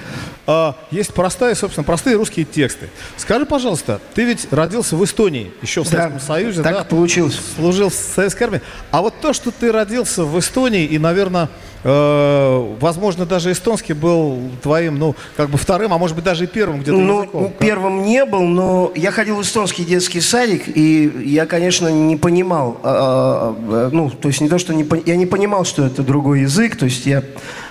а 0.45 0.75
есть 0.91 1.11
простая, 1.13 1.55
собственно, 1.55 1.83
простые 1.83 2.17
русские 2.17 2.45
тексты. 2.45 2.89
Скажи, 3.17 3.47
пожалуйста, 3.47 3.99
ты 4.13 4.23
ведь 4.23 4.47
родился 4.51 4.95
в 4.95 5.03
Эстонии, 5.03 5.51
еще 5.63 5.83
в 5.83 5.89
Да, 5.89 5.97
Советском 6.03 6.19
Союзе, 6.19 6.61
так 6.61 6.73
да? 6.75 6.83
получилось. 6.83 7.39
служил 7.55 7.89
в 7.89 7.95
советской 7.95 8.43
армии. 8.43 8.61
А 8.91 9.01
вот 9.01 9.15
то, 9.19 9.33
что 9.33 9.49
ты 9.49 9.71
родился 9.71 10.25
в 10.25 10.37
Эстонии 10.39 10.85
и, 10.85 10.99
наверное, 10.99 11.49
э, 11.83 12.75
возможно, 12.79 13.25
даже 13.25 13.51
эстонский 13.51 13.93
был 13.93 14.39
твоим, 14.61 14.97
ну, 14.99 15.15
как 15.35 15.49
бы 15.49 15.57
вторым, 15.57 15.93
а 15.93 15.97
может 15.97 16.15
быть, 16.15 16.25
даже 16.25 16.43
и 16.45 16.47
первым 16.47 16.81
где-то 16.81 16.97
Ну, 16.97 17.21
языком. 17.23 17.53
первым 17.59 18.03
не 18.03 18.25
был, 18.25 18.41
но 18.41 18.91
я 18.95 19.11
ходил 19.11 19.37
в 19.37 19.41
эстонский 19.41 19.83
детский 19.83 20.21
садик, 20.21 20.63
и 20.67 21.11
я, 21.25 21.45
конечно, 21.45 21.87
не 21.87 22.15
понимал, 22.17 22.79
а, 22.83 23.55
а, 23.69 23.89
ну, 23.91 24.09
то 24.09 24.27
есть 24.27 24.41
не 24.41 24.49
то, 24.49 24.57
что 24.57 24.73
не, 24.73 24.85
я 25.05 25.15
не 25.15 25.25
понимал, 25.25 25.65
что 25.65 25.85
это 25.85 26.03
другой 26.03 26.41
язык, 26.41 26.75
то 26.75 26.85
есть 26.85 27.05
я 27.05 27.23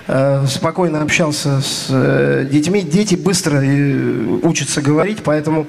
э, 0.07 0.45
спокойно 0.47 1.01
общался 1.01 1.61
с 1.61 1.87
э, 1.89 2.47
детьми, 2.51 2.81
дети 2.81 3.15
быстро 3.15 3.61
э, 3.63 4.39
учатся 4.43 4.81
говорить, 4.81 5.19
поэтому 5.23 5.67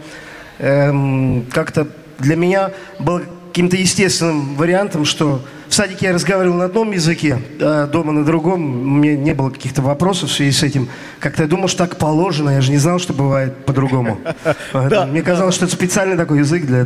эм, 0.59 1.47
как-то 1.53 1.87
для 2.19 2.37
меня 2.37 2.71
было 2.99 3.23
каким-то 3.49 3.77
естественным 3.77 4.55
вариантом, 4.57 5.05
что 5.05 5.43
в 5.73 5.75
садике 5.75 6.05
я 6.05 6.13
разговаривал 6.13 6.59
на 6.59 6.67
одном 6.67 6.93
языке, 6.93 7.39
а 7.59 7.87
дома 7.87 8.13
на 8.13 8.27
другом. 8.27 8.61
Мне 8.61 9.17
не 9.17 9.33
было 9.33 9.49
каких-то 9.49 9.81
вопросов 9.81 10.29
в 10.29 10.33
связи 10.35 10.53
с 10.53 10.63
этим. 10.63 10.87
Как-то 11.19 11.45
я 11.45 11.49
думал, 11.49 11.67
что 11.67 11.79
так 11.87 11.97
положено. 11.97 12.51
Я 12.51 12.61
же 12.61 12.71
не 12.71 12.77
знал, 12.77 12.99
что 12.99 13.15
бывает 13.15 13.65
по-другому. 13.65 14.21
Мне 14.75 15.23
казалось, 15.23 15.55
что 15.55 15.65
это 15.65 15.75
специальный 15.75 16.19
такой 16.19 16.41
язык 16.41 16.67
для, 16.67 16.83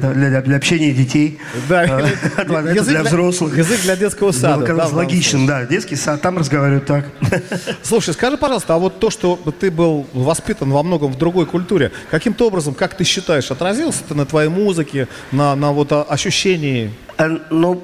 общения 0.56 0.92
детей. 0.92 1.40
Язык 1.68 2.84
для 2.86 3.02
взрослых. 3.02 3.58
Язык 3.58 3.80
для 3.82 3.96
детского 3.96 4.30
сада. 4.30 4.64
Казалось 4.64 4.92
логичным, 4.92 5.48
да. 5.48 5.64
Детский 5.64 5.96
сад, 5.96 6.22
там 6.22 6.38
разговаривают 6.38 6.86
так. 6.86 7.06
Слушай, 7.82 8.14
скажи, 8.14 8.36
пожалуйста, 8.36 8.76
а 8.76 8.78
вот 8.78 9.00
то, 9.00 9.10
что 9.10 9.36
ты 9.58 9.72
был 9.72 10.06
воспитан 10.12 10.70
во 10.70 10.84
многом 10.84 11.12
в 11.12 11.18
другой 11.18 11.46
культуре, 11.46 11.90
каким-то 12.08 12.46
образом, 12.46 12.72
как 12.72 12.94
ты 12.96 13.02
считаешь, 13.02 13.50
отразился 13.50 14.04
это 14.04 14.14
на 14.14 14.26
твоей 14.26 14.48
музыке, 14.48 15.08
на, 15.32 15.56
на 15.56 15.72
вот 15.72 15.90
ощущении? 16.08 16.92
Э, 17.18 17.38
Ну, 17.50 17.82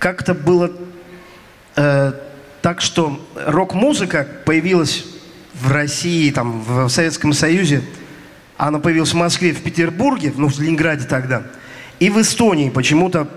как-то 0.00 0.34
было 0.34 0.72
э, 1.76 2.12
так, 2.60 2.80
что 2.80 3.24
рок-музыка 3.46 4.26
появилась 4.44 5.04
в 5.54 5.70
России, 5.70 6.32
там, 6.32 6.62
в 6.62 6.88
Советском 6.88 7.32
Союзе. 7.32 7.82
Она 8.56 8.80
появилась 8.80 9.12
в 9.12 9.16
Москве, 9.16 9.52
в 9.52 9.62
Петербурге, 9.62 10.32
ну, 10.36 10.48
в 10.48 10.58
Ленинграде 10.58 11.06
тогда. 11.06 11.44
И 12.00 12.10
в 12.10 12.20
Эстонии 12.20 12.70
почему-то 12.70 13.28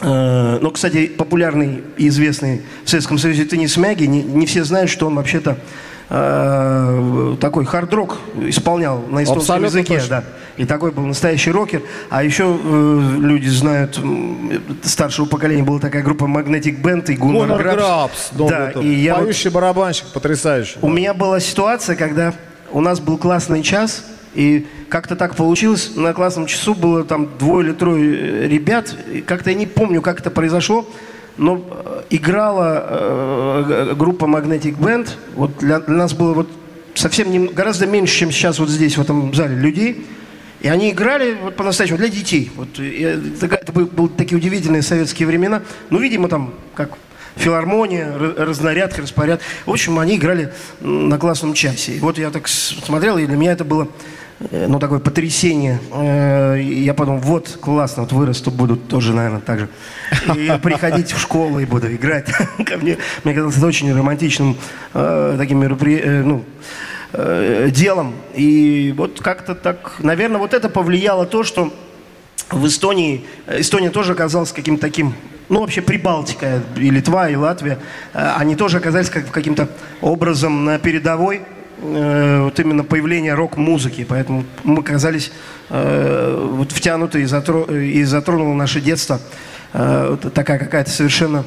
Э, 0.00 0.58
Ну, 0.60 0.70
кстати, 0.70 1.06
популярный 1.06 1.82
и 1.96 2.08
известный 2.08 2.62
в 2.84 2.90
Советском 2.90 3.18
Союзе 3.18 3.44
Теннис 3.44 3.76
Мяги, 3.76 4.04
не, 4.04 4.22
не 4.22 4.46
все 4.46 4.64
знают, 4.64 4.90
что 4.90 5.06
он 5.06 5.14
вообще-то 5.14 5.58
э, 6.10 7.36
такой 7.40 7.64
хард-рок 7.64 8.18
исполнял 8.42 8.98
на 9.08 9.22
эстонском 9.22 9.56
Абсолютно 9.64 9.66
языке. 9.78 9.94
точно. 10.00 10.08
Да. 10.08 10.24
И 10.56 10.64
такой 10.66 10.90
был 10.90 11.06
настоящий 11.06 11.50
рокер. 11.52 11.82
А 12.10 12.22
еще 12.22 12.58
э, 12.62 13.16
люди 13.18 13.48
знают, 13.48 13.98
старшего 14.82 15.26
поколения 15.26 15.62
была 15.62 15.78
такая 15.78 16.02
группа 16.02 16.24
Magnetic 16.24 16.82
Band 16.82 17.10
и 17.12 17.16
Gunnar 17.16 17.56
Грабс. 17.56 18.30
Да, 18.32 18.72
и 18.72 18.88
я 18.88 19.14
вот- 19.14 19.24
поющий 19.24 19.50
барабанщик, 19.50 20.06
потрясающий. 20.12 20.78
у 20.82 20.88
меня 20.88 21.14
была 21.14 21.40
ситуация, 21.40 21.96
когда 21.96 22.34
у 22.72 22.80
нас 22.80 23.00
был 23.00 23.16
классный 23.16 23.62
час, 23.62 24.04
и 24.34 24.66
как-то 24.88 25.16
так 25.16 25.34
получилось, 25.34 25.92
на 25.96 26.12
классном 26.12 26.46
часу 26.46 26.74
было 26.74 27.02
там 27.04 27.28
двое 27.38 27.66
или 27.68 27.72
трое 27.74 28.48
ребят, 28.48 28.94
как-то 29.26 29.50
я 29.50 29.56
не 29.56 29.66
помню, 29.66 30.02
как 30.02 30.20
это 30.20 30.30
произошло, 30.30 30.88
но 31.36 31.64
э, 31.84 32.02
играла 32.10 32.86
э, 32.88 33.94
группа 33.96 34.24
Magnetic 34.24 34.76
Band, 34.78 35.08
вот 35.34 35.56
для, 35.58 35.80
для 35.80 35.94
нас 35.96 36.12
было 36.12 36.34
вот 36.34 36.48
совсем 36.94 37.30
нем- 37.30 37.48
гораздо 37.52 37.86
меньше, 37.86 38.14
чем 38.18 38.30
сейчас 38.30 38.58
вот 38.58 38.68
здесь, 38.68 38.96
в 38.96 39.00
этом 39.00 39.32
зале, 39.34 39.54
людей, 39.54 40.06
и 40.60 40.68
они 40.68 40.90
играли 40.90 41.36
вот 41.42 41.56
по-настоящему 41.56 41.98
для 41.98 42.08
детей. 42.08 42.50
Вот, 42.56 42.68
э, 42.78 43.18
такая- 43.40 43.60
это 43.60 43.72
были, 43.72 43.88
такие 44.16 44.36
удивительные 44.36 44.82
советские 44.82 45.26
времена. 45.26 45.62
Ну, 45.88 45.98
видимо, 45.98 46.28
там, 46.28 46.52
как 46.74 46.90
филармония, 47.36 48.06
ра- 48.08 48.44
разнарядка, 48.44 49.02
распорядок. 49.02 49.40
В 49.64 49.70
общем, 49.70 49.98
они 49.98 50.16
играли 50.16 50.52
на 50.80 51.16
классном 51.16 51.54
часе. 51.54 51.92
И 51.92 52.00
вот 52.00 52.18
я 52.18 52.30
так 52.30 52.48
смотрел, 52.48 53.16
и 53.18 53.26
для 53.26 53.36
меня 53.36 53.52
это 53.52 53.64
было 53.64 53.88
ну, 54.50 54.78
такое 54.78 55.00
потрясение. 55.00 55.78
Э, 55.92 56.58
Я 56.60 56.94
подумал, 56.94 57.20
вот, 57.20 57.58
классно, 57.60 58.04
вот 58.04 58.12
вырасту, 58.12 58.50
буду 58.50 58.76
тоже, 58.76 59.12
наверное, 59.12 59.40
так 59.40 59.60
же. 59.60 59.68
И 60.34 60.50
приходить 60.62 61.12
в 61.12 61.20
школу 61.20 61.60
и 61.60 61.66
буду 61.66 61.92
играть. 61.92 62.26
Ко 62.66 62.78
мне, 62.78 62.96
мне 63.22 63.34
казалось, 63.34 63.58
это 63.58 63.66
очень 63.66 63.94
романтичным 63.94 64.56
э, 64.94 65.34
таким 65.38 65.58
мероприятием, 65.58 66.28
ну, 66.28 66.44
э, 67.12 67.68
делом. 67.70 68.14
И 68.34 68.94
вот 68.96 69.20
как-то 69.20 69.54
так, 69.54 69.96
наверное, 69.98 70.38
вот 70.38 70.54
это 70.54 70.70
повлияло 70.70 71.26
то, 71.26 71.42
что 71.42 71.70
в 72.50 72.66
Эстонии, 72.66 73.26
Эстония 73.46 73.90
тоже 73.90 74.12
оказалась 74.12 74.52
каким-то 74.52 74.80
таким, 74.80 75.12
ну 75.50 75.60
вообще 75.60 75.82
Прибалтика, 75.82 76.62
и 76.76 76.88
Литва, 76.88 77.28
и 77.28 77.36
Латвия, 77.36 77.78
э, 78.14 78.32
они 78.38 78.56
тоже 78.56 78.78
оказались 78.78 79.10
как, 79.10 79.30
каким-то 79.30 79.68
образом 80.00 80.64
на 80.64 80.78
передовой 80.78 81.42
э, 81.80 82.42
вот 82.42 82.58
именно 82.60 82.84
появления 82.84 83.34
рок-музыки, 83.34 84.06
поэтому 84.08 84.44
мы 84.64 84.80
оказались 84.80 85.32
э, 85.68 86.48
вот 86.52 86.72
втянуты 86.72 87.22
и, 87.22 87.24
затро, 87.24 87.64
и 87.64 88.02
затронуло 88.04 88.54
наше 88.54 88.80
детство 88.80 89.20
э, 89.72 90.16
вот 90.22 90.32
такая 90.32 90.58
какая-то 90.58 90.90
совершенно 90.90 91.44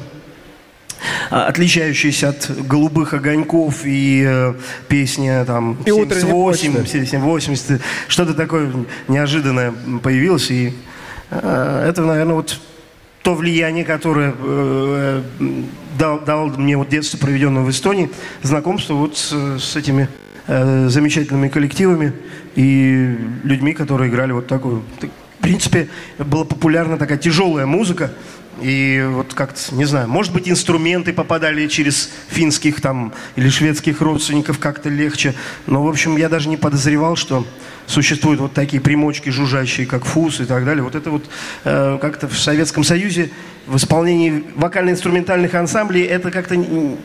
а, 1.30 1.46
отличающаяся 1.46 2.30
от 2.30 2.50
голубых 2.66 3.14
огоньков 3.14 3.82
и 3.84 4.24
э, 4.26 4.54
песня 4.88 5.44
там 5.44 5.78
И 5.84 5.90
утренней 5.90 6.20
78, 6.20 6.72
почты. 6.72 6.88
77, 6.92 7.20
80, 7.20 7.80
что-то 8.08 8.34
такое 8.34 8.72
неожиданное 9.08 9.72
появилось. 10.02 10.50
И 10.50 10.74
э, 11.30 11.86
это, 11.88 12.02
наверное, 12.02 12.34
вот 12.34 12.58
то 13.24 13.34
влияние, 13.34 13.84
которое 13.86 14.34
э, 14.38 15.22
дал, 15.98 16.20
дал 16.20 16.48
мне 16.48 16.76
вот 16.76 16.90
детство, 16.90 17.16
проведенное 17.16 17.62
в 17.62 17.70
Эстонии, 17.70 18.10
знакомство 18.42 18.92
вот 18.94 19.16
с, 19.16 19.32
с 19.58 19.76
этими 19.76 20.08
э, 20.46 20.88
замечательными 20.88 21.48
коллективами 21.48 22.12
и 22.54 23.16
людьми, 23.42 23.72
которые 23.72 24.10
играли 24.10 24.32
вот 24.32 24.46
такую. 24.46 24.82
так- 25.00 25.10
В 25.38 25.42
принципе, 25.42 25.88
была 26.18 26.44
популярна 26.44 26.98
такая 26.98 27.16
тяжелая 27.16 27.64
музыка. 27.66 28.12
И 28.60 29.04
вот 29.10 29.34
как-то, 29.34 29.74
не 29.74 29.84
знаю, 29.84 30.06
может 30.08 30.32
быть, 30.32 30.48
инструменты 30.48 31.12
попадали 31.12 31.66
через 31.66 32.10
финских 32.28 32.80
там 32.80 33.12
или 33.36 33.48
шведских 33.48 34.00
родственников 34.00 34.58
как-то 34.58 34.90
легче. 34.90 35.34
Но, 35.66 35.82
в 35.82 35.88
общем, 35.88 36.16
я 36.16 36.28
даже 36.28 36.48
не 36.50 36.56
подозревал, 36.56 37.16
что 37.16 37.44
существуют 37.86 38.40
вот 38.40 38.52
такие 38.52 38.80
примочки 38.80 39.30
жужжащие, 39.30 39.86
как 39.86 40.04
фус 40.04 40.40
и 40.40 40.44
так 40.44 40.64
далее. 40.64 40.82
Вот 40.82 40.94
это 40.94 41.10
вот 41.10 41.24
э, 41.64 41.98
как-то 42.00 42.28
в 42.28 42.38
Советском 42.38 42.84
Союзе 42.84 43.30
в 43.66 43.76
исполнении 43.76 44.44
вокально-инструментальных 44.56 45.54
ансамблей 45.54 46.04
это 46.04 46.30
как-то 46.30 46.54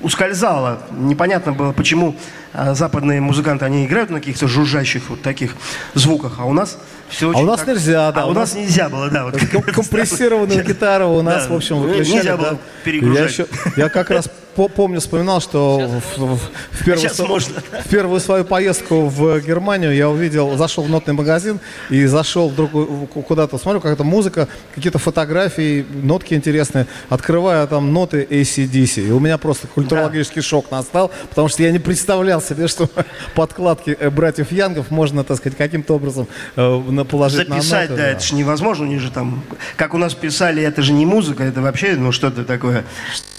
ускользало. 0.03 0.81
Непонятно 0.91 1.53
было, 1.53 1.71
почему 1.71 2.15
э, 2.53 2.73
западные 2.75 3.21
музыканты, 3.21 3.65
они 3.65 3.85
играют 3.85 4.09
на 4.09 4.19
каких-то 4.19 4.47
жужжащих 4.47 5.09
вот 5.09 5.21
таких 5.21 5.55
звуках, 5.93 6.35
а 6.39 6.45
у 6.45 6.53
нас 6.53 6.77
все 7.09 7.31
А 7.33 7.37
у 7.39 7.45
нас 7.45 7.65
нельзя, 7.65 8.11
да, 8.11 8.23
А 8.23 8.25
у 8.25 8.31
у 8.31 8.33
нас- 8.33 8.53
нас 8.53 8.61
нельзя 8.63 8.89
было, 8.89 9.09
да. 9.09 9.25
Вот 9.25 9.37
Ком- 9.51 9.61
Компрессированную 9.73 10.63
гитару 10.67 11.07
у 11.09 11.21
нас, 11.21 11.45
Да, 11.47 11.53
в 11.53 11.57
общем, 11.57 11.75
ну, 11.77 11.81
выключали. 11.83 12.15
нельзя 12.15 12.37
да. 12.37 12.49
было 12.49 12.59
перегружать. 12.83 13.37
Я, 13.37 13.43
еще- 13.43 13.47
я 13.77 13.89
как 13.89 14.09
раз 14.09 14.29
помню, 14.67 14.99
вспоминал, 14.99 15.39
что 15.41 15.77
в, 16.17 16.17
в- 16.19 16.39
в 16.71 16.85
первую, 16.85 17.09
можно. 17.27 17.61
в 17.85 17.89
первую 17.89 18.19
свою 18.19 18.43
поездку 18.43 19.05
в 19.07 19.39
Германию 19.41 19.93
я 19.95 20.09
увидел, 20.09 20.57
зашел 20.57 20.83
в 20.83 20.89
нотный 20.89 21.13
магазин 21.13 21.59
и 21.89 22.05
зашел 22.05 22.49
в 22.49 22.55
другую, 22.55 22.85
в- 22.85 23.21
куда-то, 23.21 23.57
смотрю, 23.57 23.79
какая-то 23.81 24.03
музыка, 24.03 24.47
какие-то 24.75 24.97
фотографии, 24.99 25.85
нотки 26.03 26.33
интересные. 26.33 26.87
Открываю 27.09 27.67
там 27.67 27.93
ноты 27.93 28.27
ACDC. 28.29 29.07
И 29.07 29.11
у 29.11 29.19
меня 29.19 29.37
просто 29.37 29.67
культурологический 29.67 30.41
шок 30.41 30.71
настал, 30.71 31.11
потому 31.29 31.47
что 31.47 31.63
я 31.63 31.71
не 31.71 31.79
представлял 31.79 32.41
себе, 32.41 32.67
что 32.67 32.89
подкладки 33.35 33.95
э, 33.99 34.09
братьев 34.09 34.51
Янгов 34.51 34.91
можно, 34.91 35.23
так 35.23 35.37
сказать, 35.37 35.57
каким-то 35.57 35.93
образом 35.95 36.27
э, 36.55 36.81
на- 36.89 37.05
положить 37.05 37.47
Записать, 37.47 37.89
на 37.89 37.95
ноты. 37.95 38.01
да, 38.01 38.07
это 38.09 38.21
же 38.23 38.35
невозможно, 38.35 38.85
у 38.85 38.87
них 38.89 38.99
же 38.99 39.11
там, 39.11 39.43
как 39.75 39.93
у 39.93 39.97
нас 39.97 40.13
писали, 40.15 40.63
это 40.63 40.81
же 40.81 40.91
не 40.93 41.05
музыка, 41.05 41.43
это 41.43 41.61
вообще, 41.61 41.95
ну, 41.95 42.11
что-то 42.11 42.43
такое. 42.43 42.83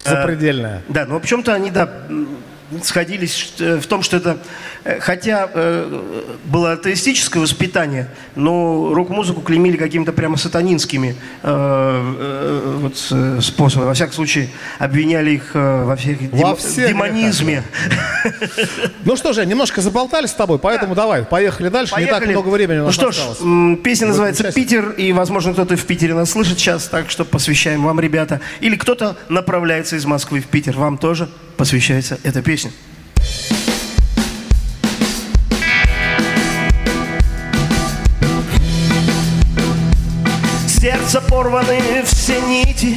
Э, 0.04 0.10
Запредельное. 0.10 0.82
Да, 0.88 1.06
но 1.06 1.20
в 1.20 1.26
чем-то 1.26 1.54
они, 1.54 1.70
да, 1.70 1.88
сходились 2.82 3.52
э, 3.58 3.78
в 3.78 3.86
том, 3.86 4.02
что 4.02 4.16
это, 4.16 4.38
э, 4.84 5.00
хотя 5.00 5.48
э, 5.52 6.00
было 6.44 6.72
атеистическое 6.72 7.42
воспитание, 7.42 8.08
но 8.36 8.92
рок-музыку 8.94 9.40
клеймили 9.40 9.76
какими-то 9.76 10.12
прямо 10.12 10.36
сатанинскими 10.36 11.16
э, 11.42 12.14
э, 12.18 12.78
вот, 12.80 13.06
э, 13.10 13.38
способами. 13.40 13.88
Во 13.88 13.94
всяком 13.94 14.14
случае, 14.14 14.48
обвиняли 14.78 15.32
их 15.32 15.50
во 15.54 15.96
всех 15.96 16.20
Во 16.32 16.38
дем- 16.38 16.56
всех 16.56 16.88
демонизме. 16.88 17.62
Ну 19.04 19.16
что 19.16 19.32
же, 19.32 19.44
немножко 19.46 19.80
заболтались 19.80 20.30
с 20.30 20.34
тобой, 20.34 20.58
поэтому 20.58 20.94
давай, 20.94 21.22
поехали 21.24 21.68
дальше. 21.68 21.94
Не 21.98 22.06
так 22.06 22.26
много 22.26 22.48
времени 22.48 22.78
у 22.78 22.80
Ну 22.80 22.86
нас 22.86 22.94
что 22.94 23.10
ж, 23.10 23.16
осталось. 23.16 23.40
м, 23.40 23.76
песня 23.76 24.08
называется 24.08 24.44
части. 24.44 24.58
«Питер», 24.60 24.90
и, 24.90 25.12
возможно, 25.12 25.52
кто-то 25.52 25.76
в 25.76 25.84
Питере 25.84 26.14
нас 26.14 26.30
слышит 26.30 26.58
сейчас, 26.58 26.86
так 26.88 27.10
что 27.10 27.24
посвящаем 27.24 27.82
вам, 27.82 27.98
ребята. 28.00 28.40
Или 28.60 28.76
кто-то 28.76 29.16
направляется 29.28 29.96
из 29.96 30.04
Москвы 30.04 30.40
в 30.40 30.46
Питер, 30.46 30.76
вам 30.76 30.98
тоже 30.98 31.28
посвящается 31.60 32.18
эта 32.22 32.40
песня. 32.40 32.70
Сердце 40.66 41.20
порваны 41.20 42.02
все 42.06 42.40
нити 42.40 42.96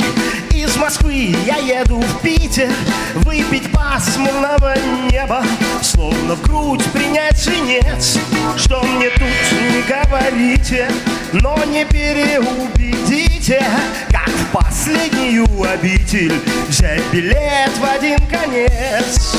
Из 0.64 0.78
Москвы. 0.78 1.36
Я 1.46 1.58
еду 1.58 2.00
в 2.00 2.22
Питер 2.22 2.70
Выпить 3.16 3.70
пасмурного 3.74 4.74
неба 5.12 5.44
Словно 5.82 6.36
в 6.36 6.42
грудь 6.42 6.84
принять 6.94 7.38
свинец 7.38 8.18
Что 8.56 8.82
мне 8.82 9.10
тут 9.10 9.24
не 9.24 9.82
говорите 9.82 10.90
Но 11.34 11.58
не 11.66 11.84
переубедите 11.84 13.62
Как 14.10 14.30
в 14.30 14.52
последнюю 14.54 15.46
обитель 15.70 16.40
Взять 16.70 17.04
билет 17.12 17.72
в 17.78 17.84
один 17.84 18.20
конец 18.28 19.36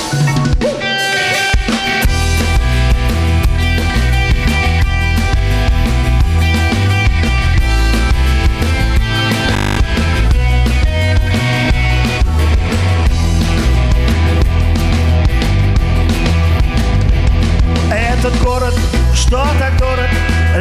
Этот 18.25 18.43
город, 18.43 18.75
что 19.15 19.47
так 19.59 19.77
дорог, 19.77 20.09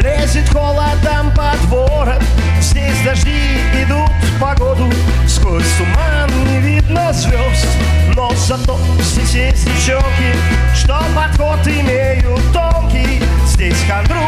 лезет 0.03 0.49
холодом 0.49 1.31
под 1.33 1.57
ворот. 1.69 2.21
Здесь 2.59 2.99
дожди 3.05 3.55
идут 3.81 4.09
в 4.09 4.41
погоду, 4.41 4.91
сквозь 5.29 5.63
туман 5.77 6.29
не 6.49 6.59
видно 6.59 7.13
звезд. 7.13 7.65
Но 8.17 8.33
зато 8.35 8.77
здесь 8.99 9.33
есть 9.33 9.65
девчонки, 9.65 10.35
что 10.75 11.01
подход 11.15 11.65
имеют 11.65 12.41
тонкий. 12.51 13.23
Здесь 13.47 13.81
хандру 13.87 14.19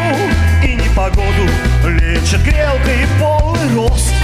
и 0.64 0.74
непогоду 0.74 1.46
лечат 1.84 2.40
грелкой 2.40 3.06
полный 3.20 3.74
рост. 3.74 4.14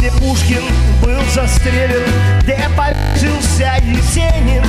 Где 0.00 0.10
Пушкин 0.12 0.62
был 1.02 1.20
застрелен, 1.34 2.02
где 2.42 2.58
повесился 2.74 3.74
Есенин. 3.82 4.64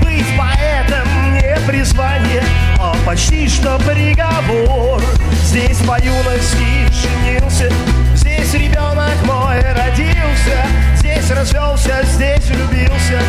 Быть 0.00 0.26
поэтом 0.38 1.08
не 1.34 1.56
призвание, 1.66 2.42
а 2.78 2.94
почти 3.04 3.48
что 3.48 3.78
приговор. 3.80 5.02
Здесь 5.42 5.78
по 5.78 6.00
юности 6.00 6.86
женился, 6.92 7.72
здесь 8.14 8.54
ребенок 8.54 9.16
мой 9.24 9.60
родился. 9.60 10.66
Здесь 10.94 11.30
развелся, 11.32 12.04
здесь 12.04 12.44
влюбился 12.46 13.20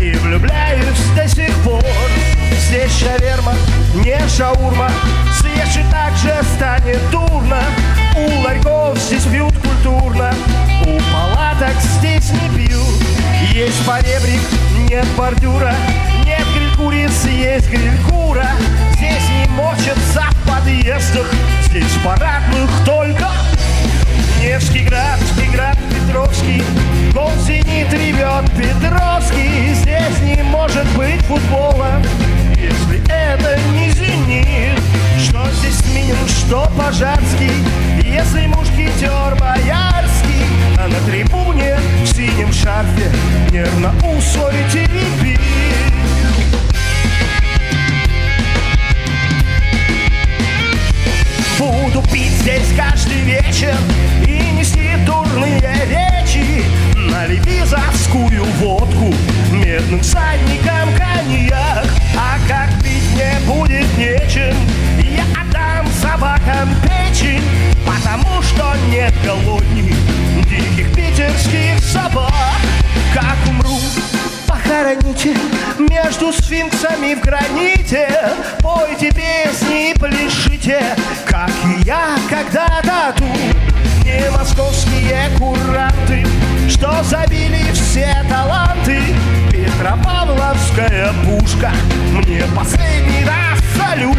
и 0.00 0.12
влюбляюсь 0.14 0.84
до 1.14 1.28
сих 1.28 1.54
пор. 1.62 1.84
Здесь 2.68 2.98
шаверма, 2.98 3.54
не 3.96 4.18
шаурма, 4.28 4.90
здесь 5.38 5.74
же 5.74 5.84
так 5.90 6.16
же 6.16 6.34
станет 6.56 6.98
дурно. 7.10 7.62
У 8.14 8.42
ларьков 8.42 8.98
здесь 8.98 9.24
пьют 9.24 9.54
культурно, 9.58 10.32
у 10.86 11.00
палаток 11.12 11.74
здесь 11.80 12.30
не 12.30 12.48
пьют. 12.56 13.02
Есть 13.52 13.84
поребрик, 13.86 14.40
нет 14.88 15.06
бордюра, 15.16 15.74
нет 16.24 16.46
гриль 16.54 16.76
курицы, 16.76 17.28
есть 17.28 17.68
гриль 17.68 17.98
кура. 18.08 18.48
Здесь 18.96 19.28
не 19.30 19.48
мочатся 19.52 20.24
в 20.30 20.48
подъездах, 20.48 21.26
здесь 21.62 21.92
парадных 22.04 22.70
только. 22.84 23.28
Невский 24.40 24.84
град 24.84 25.20
град 25.52 25.78
Петровский 25.90 26.62
Гол 27.12 27.30
зенит 27.46 27.92
ревет 27.92 28.50
Петровский. 28.56 29.74
Здесь 29.74 30.18
не 30.22 30.42
может 30.42 30.86
быть 30.96 31.20
футбола 31.22 32.02
Если 32.56 33.02
это 33.08 33.58
не 33.72 33.90
зенит 33.90 34.80
Что 35.22 35.46
здесь 35.52 35.84
Минин, 35.94 36.16
что 36.26 36.70
Пожарский 36.76 37.52
Если 38.12 38.46
мушкетер 38.46 39.34
Боярский 39.40 40.44
А 40.78 40.86
на 40.86 41.00
трибуне 41.10 41.78
в 42.02 42.06
синем 42.06 42.52
шарфе 42.52 43.10
Нервно 43.50 43.94
усой 44.04 44.52
теребит 44.70 45.40
Буду 51.58 52.02
пить 52.12 52.32
здесь 52.32 52.68
каждый 52.76 53.22
вечер 53.22 53.74
И 54.26 54.50
нести 54.58 54.90
дурные 55.06 55.60
речи 55.86 56.64
Налей 56.94 57.38
визовскую 57.38 58.44
водку 58.60 59.14
Медным 59.52 60.00
всадникам 60.00 60.90
коньяк. 60.98 61.86
А 62.14 62.36
как 62.46 62.68
пить 62.82 63.16
не 63.16 63.40
будет 63.46 63.86
нечем 63.96 64.54
Я 65.00 65.24
отдам 65.40 65.86
собакам 66.02 66.68
печень 66.82 67.51
Потому 68.12 68.42
что 68.42 68.74
нет 68.90 69.14
голодных 69.24 69.96
Диких 70.44 70.94
питерских 70.94 71.78
собак. 71.82 72.30
Как 73.14 73.36
умру, 73.48 73.78
похороните 74.46 75.34
Между 75.78 76.30
сфинксами 76.30 77.14
в 77.14 77.20
граните. 77.22 78.08
Пойте 78.60 79.10
песни 79.12 79.92
и 79.92 79.98
пляшите 79.98 80.94
Как 81.24 81.50
и 81.64 81.86
я 81.86 82.18
когда-то 82.28 83.14
тут. 83.16 84.04
Не 84.04 84.30
московские 84.30 85.30
куранты 85.38 86.26
Что 86.68 87.02
забили 87.04 87.72
все 87.72 88.14
таланты. 88.28 89.00
Петропавловская 89.50 91.14
пушка 91.24 91.72
Мне 92.12 92.44
последний 92.54 93.24
раз 93.24 93.58
салют 93.74 94.18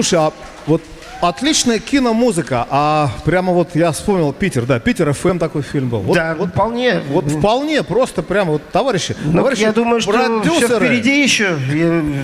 Слушай, 0.00 0.18
а 0.18 0.32
вот 0.66 0.80
отличная 1.20 1.78
киномузыка, 1.78 2.66
а 2.70 3.10
прямо 3.26 3.52
вот 3.52 3.74
я 3.74 3.92
вспомнил 3.92 4.32
Питер, 4.32 4.64
да, 4.64 4.78
Питер 4.80 5.12
ФМ 5.12 5.36
такой 5.36 5.60
фильм 5.60 5.90
был. 5.90 5.98
Вот, 5.98 6.14
да, 6.14 6.34
вот, 6.38 6.48
вполне. 6.48 7.02
вот 7.10 7.26
вполне 7.30 7.82
просто 7.82 8.22
прямо 8.22 8.52
вот 8.52 8.62
товарищи, 8.72 9.14
Ну, 9.22 9.36
товарищи 9.36 9.60
я 9.60 9.72
думаю, 9.72 10.00
что 10.00 10.12
все 10.12 10.40
продюсеры. 10.42 10.86
впереди 10.86 11.22
еще. 11.22 11.54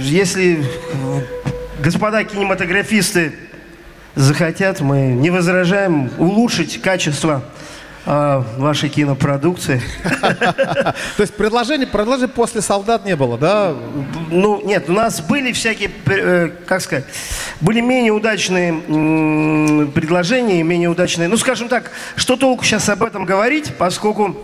Если 0.00 0.64
господа 1.80 2.24
кинематографисты 2.24 3.34
захотят, 4.14 4.80
мы 4.80 5.08
не 5.08 5.28
возражаем 5.28 6.10
улучшить 6.16 6.80
качество 6.80 7.42
э, 8.06 8.42
вашей 8.56 8.88
кинопродукции. 8.88 9.82
То 10.20 10.94
есть 11.18 11.34
предложений, 11.34 11.86
предложений 11.86 12.32
после 12.34 12.62
солдат 12.62 13.04
не 13.04 13.16
было, 13.16 13.36
да? 13.36 13.74
Ну, 14.30 14.62
нет, 14.64 14.88
у 14.88 14.92
нас 14.92 15.20
были 15.20 15.52
всякие, 15.52 15.90
э, 16.06 16.50
как 16.66 16.80
сказать, 16.80 17.04
были 17.60 17.80
менее 17.80 18.12
удачные 18.12 18.72
предложения, 19.90 20.62
менее 20.62 20.88
удачные. 20.88 21.28
Ну, 21.28 21.36
скажем 21.36 21.68
так, 21.68 21.90
что 22.14 22.36
толку 22.36 22.64
сейчас 22.64 22.88
об 22.88 23.02
этом 23.02 23.24
говорить, 23.24 23.74
поскольку 23.76 24.36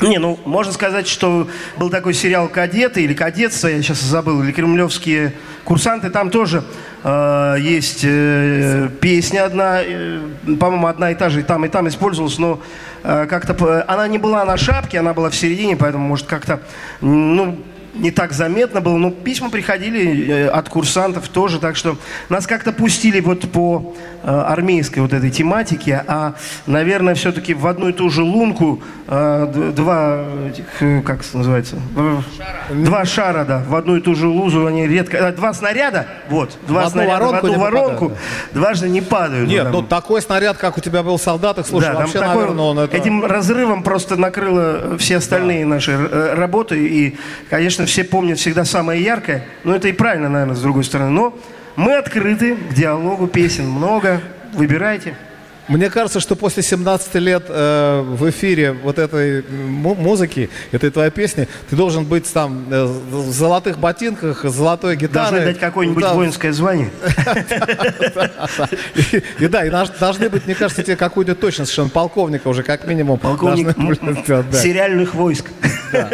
не, 0.00 0.18
ну, 0.18 0.38
можно 0.46 0.72
сказать, 0.72 1.06
что 1.06 1.46
был 1.76 1.90
такой 1.90 2.14
сериал 2.14 2.48
«Кадеты» 2.48 3.02
или 3.02 3.12
«Кадетство», 3.12 3.68
я 3.68 3.82
сейчас 3.82 4.00
забыл, 4.00 4.42
или 4.42 4.50
«Кремлевские 4.50 5.34
курсанты». 5.64 6.08
Там 6.08 6.30
тоже 6.30 6.64
есть 7.02 8.04
э, 8.04 8.90
песня 9.00 9.46
одна, 9.46 9.80
э, 9.82 10.20
по-моему, 10.58 10.86
одна 10.86 11.10
и 11.10 11.14
та 11.14 11.30
же, 11.30 11.40
и 11.40 11.42
там, 11.42 11.64
и 11.64 11.68
там 11.68 11.88
использовалась, 11.88 12.38
но 12.38 12.60
э, 13.02 13.26
как-то... 13.26 13.84
Она 13.88 14.06
не 14.06 14.18
была 14.18 14.44
на 14.44 14.58
шапке, 14.58 14.98
она 14.98 15.14
была 15.14 15.30
в 15.30 15.34
середине, 15.34 15.76
поэтому, 15.76 16.06
может, 16.06 16.26
как-то, 16.26 16.60
ну, 17.00 17.58
не 17.94 18.10
так 18.10 18.32
заметно 18.32 18.80
было, 18.80 18.96
но 18.96 19.10
письма 19.10 19.50
приходили 19.50 20.28
э, 20.28 20.48
от 20.48 20.68
курсантов 20.68 21.28
тоже, 21.28 21.58
так 21.58 21.76
что 21.76 21.96
нас 22.28 22.46
как-то 22.46 22.72
пустили 22.72 23.20
вот 23.20 23.50
по 23.50 23.94
э, 24.22 24.28
армейской 24.28 25.02
вот 25.02 25.12
этой 25.12 25.30
тематике, 25.30 26.04
а, 26.06 26.34
наверное, 26.66 27.14
все-таки 27.14 27.54
в 27.54 27.66
одну 27.66 27.88
и 27.88 27.92
ту 27.92 28.10
же 28.10 28.22
лунку 28.22 28.82
э, 29.08 29.72
два, 29.74 30.24
как 31.04 31.24
называется? 31.34 31.76
Э, 31.96 32.18
Два 32.70 33.04
шара, 33.04 33.44
да, 33.44 33.62
в 33.66 33.74
одну 33.74 33.96
и 33.96 34.00
ту 34.00 34.14
же 34.14 34.28
лузу 34.28 34.66
они 34.66 34.86
редко... 34.86 35.32
Два 35.32 35.52
снаряда, 35.52 36.06
вот, 36.28 36.56
два 36.66 36.82
В 36.82 36.86
одну 36.86 36.90
снаряда 37.02 37.12
воронку 37.24 37.34
в 37.34 37.38
одну 37.38 37.52
попадают, 37.58 37.74
воронку, 38.00 38.12
дважды 38.52 38.88
не 38.88 39.00
падают. 39.00 39.48
Нет, 39.48 39.64
Там. 39.64 39.72
ну 39.72 39.82
такой 39.82 40.22
снаряд, 40.22 40.56
как 40.56 40.78
у 40.78 40.80
тебя 40.80 41.02
был 41.02 41.16
в 41.16 41.22
солдатах, 41.22 41.66
слушай, 41.66 41.92
Да, 41.92 42.00
вообще, 42.00 42.18
такой- 42.20 42.34
наверное, 42.42 42.64
он 42.64 42.78
это... 42.78 42.96
Этим 42.96 43.24
разрывом 43.24 43.82
просто 43.82 44.16
накрыло 44.16 44.96
все 44.98 45.16
остальные 45.16 45.66
наши 45.66 45.92
э, 45.92 46.34
работы. 46.34 46.86
И, 46.86 47.16
конечно, 47.48 47.79
все 47.86 48.04
помнят 48.04 48.38
всегда 48.38 48.64
самое 48.64 49.02
яркое. 49.02 49.44
Но 49.64 49.74
это 49.74 49.88
и 49.88 49.92
правильно, 49.92 50.28
наверное, 50.28 50.56
с 50.56 50.60
другой 50.60 50.84
стороны. 50.84 51.10
Но 51.10 51.38
мы 51.76 51.94
открыты 51.96 52.56
к 52.56 52.74
диалогу, 52.74 53.26
песен 53.26 53.68
много. 53.68 54.20
Выбирайте. 54.52 55.14
Мне 55.68 55.88
кажется, 55.88 56.18
что 56.18 56.34
после 56.34 56.64
17 56.64 57.14
лет 57.16 57.44
э, 57.48 58.00
в 58.04 58.28
эфире 58.30 58.72
вот 58.72 58.98
этой 58.98 59.44
му- 59.48 59.94
музыки, 59.94 60.50
этой 60.72 60.90
твоей 60.90 61.12
песни, 61.12 61.46
ты 61.68 61.76
должен 61.76 62.04
быть 62.04 62.32
там 62.32 62.64
э, 62.68 62.84
в 62.86 63.30
золотых 63.30 63.78
ботинках, 63.78 64.44
с 64.44 64.52
золотой 64.52 64.96
гитарой. 64.96 65.30
Должны 65.30 65.46
дать 65.52 65.60
какое-нибудь 65.60 66.02
Да, 66.02 66.14
воинское 66.14 66.52
звание. 66.52 66.90
И, 69.38 69.46
да, 69.46 69.64
и 69.64 69.70
должны 69.70 70.28
быть, 70.28 70.46
мне 70.46 70.54
кажется, 70.56 70.82
тебе 70.82 70.96
какую-то 70.96 71.34
точность, 71.36 71.70
совершенно 71.70 71.90
полковника 71.90 72.48
уже 72.48 72.62
как 72.64 72.86
минимум. 72.88 73.18
Полковник 73.18 73.76
м- 73.78 73.86
быть, 73.86 74.00
да. 75.92 76.10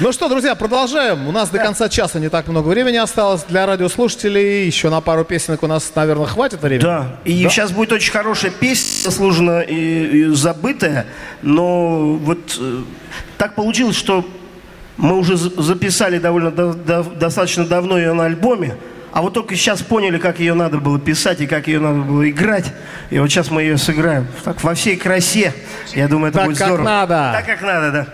Ну 0.00 0.12
что, 0.12 0.28
друзья, 0.28 0.54
продолжаем. 0.54 1.26
У 1.28 1.32
нас 1.32 1.50
до 1.50 1.58
конца 1.58 1.88
часа 1.88 2.18
не 2.18 2.28
так 2.28 2.46
много 2.48 2.68
времени 2.68 2.96
осталось 2.96 3.42
для 3.48 3.66
радиослушателей. 3.66 4.66
Еще 4.66 4.88
на 4.90 5.00
пару 5.00 5.24
песенок 5.24 5.62
у 5.62 5.66
нас, 5.66 5.92
наверное, 5.94 6.26
хватит 6.26 6.62
времени. 6.62 6.82
Да. 6.84 7.16
И 7.24 7.32
сейчас 7.48 7.70
будет 7.72 7.92
очень 7.92 8.12
хорошая 8.12 8.50
песня, 8.50 9.04
заслуженно 9.10 9.60
и, 9.60 9.74
и 9.74 10.24
забытая, 10.34 11.06
но 11.42 12.14
вот 12.14 12.56
э, 12.58 12.82
так 13.38 13.54
получилось, 13.54 13.96
что 13.96 14.26
мы 14.96 15.16
уже 15.18 15.36
за- 15.36 15.62
записали 15.62 16.18
довольно 16.18 16.50
да- 16.50 16.72
да- 16.72 17.02
достаточно 17.02 17.64
давно 17.66 17.98
ее 17.98 18.12
на 18.12 18.24
альбоме, 18.26 18.76
а 19.12 19.22
вот 19.22 19.34
только 19.34 19.56
сейчас 19.56 19.82
поняли, 19.82 20.18
как 20.18 20.38
ее 20.38 20.54
надо 20.54 20.78
было 20.78 20.98
писать 21.00 21.40
и 21.40 21.46
как 21.46 21.66
ее 21.66 21.80
надо 21.80 22.00
было 22.00 22.28
играть. 22.30 22.66
И 23.10 23.18
вот 23.18 23.28
сейчас 23.28 23.50
мы 23.50 23.62
ее 23.62 23.76
сыграем. 23.76 24.28
Так, 24.44 24.62
во 24.62 24.74
всей 24.74 24.96
красе. 24.96 25.52
Я 25.94 26.06
думаю, 26.06 26.28
это 26.30 26.38
Так, 26.38 26.46
будет 26.46 26.58
как 26.58 26.66
здорово. 26.68 26.84
надо. 26.86 27.30
Так, 27.34 27.46
как 27.46 27.62
надо, 27.62 27.90
да. 27.90 28.06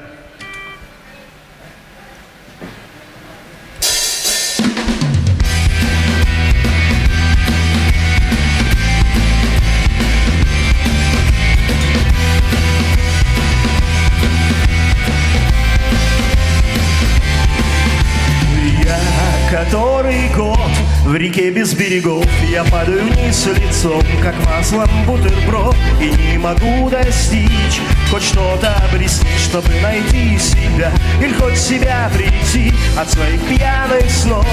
В 21.17 21.19
реке 21.19 21.51
без 21.51 21.73
берегов. 21.73 22.27
Я 22.51 22.63
падаю 22.65 23.05
вниз 23.05 23.47
лицом, 23.47 24.03
как 24.23 24.35
маслом 24.45 24.91
бутерброд. 25.07 25.75
И 25.99 26.11
не 26.11 26.37
могу 26.37 26.91
достичь, 26.91 27.81
хоть 28.11 28.23
что-то 28.23 28.75
обрести 28.85 29.27
Чтобы 29.39 29.69
найти 29.81 30.39
себя, 30.39 30.93
или 31.19 31.33
хоть 31.33 31.57
себя 31.57 32.11
прийти 32.15 32.71
От 32.99 33.11
своих 33.11 33.41
пьяных 33.49 34.11
снов. 34.11 34.47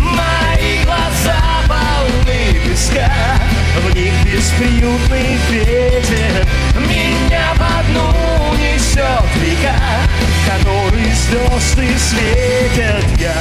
Мои 0.00 0.84
глаза 0.84 1.40
полны 1.66 2.60
песка 2.64 3.10
В 3.84 3.94
них 3.96 4.12
бесприютный 4.24 5.38
ветер. 5.50 6.46
Меня 6.88 7.52
по 7.58 7.82
дну 7.90 8.54
несет 8.54 9.26
река 9.42 9.74
Который 10.48 11.12
звезды 11.12 11.98
светят. 11.98 13.04
Я 13.18 13.34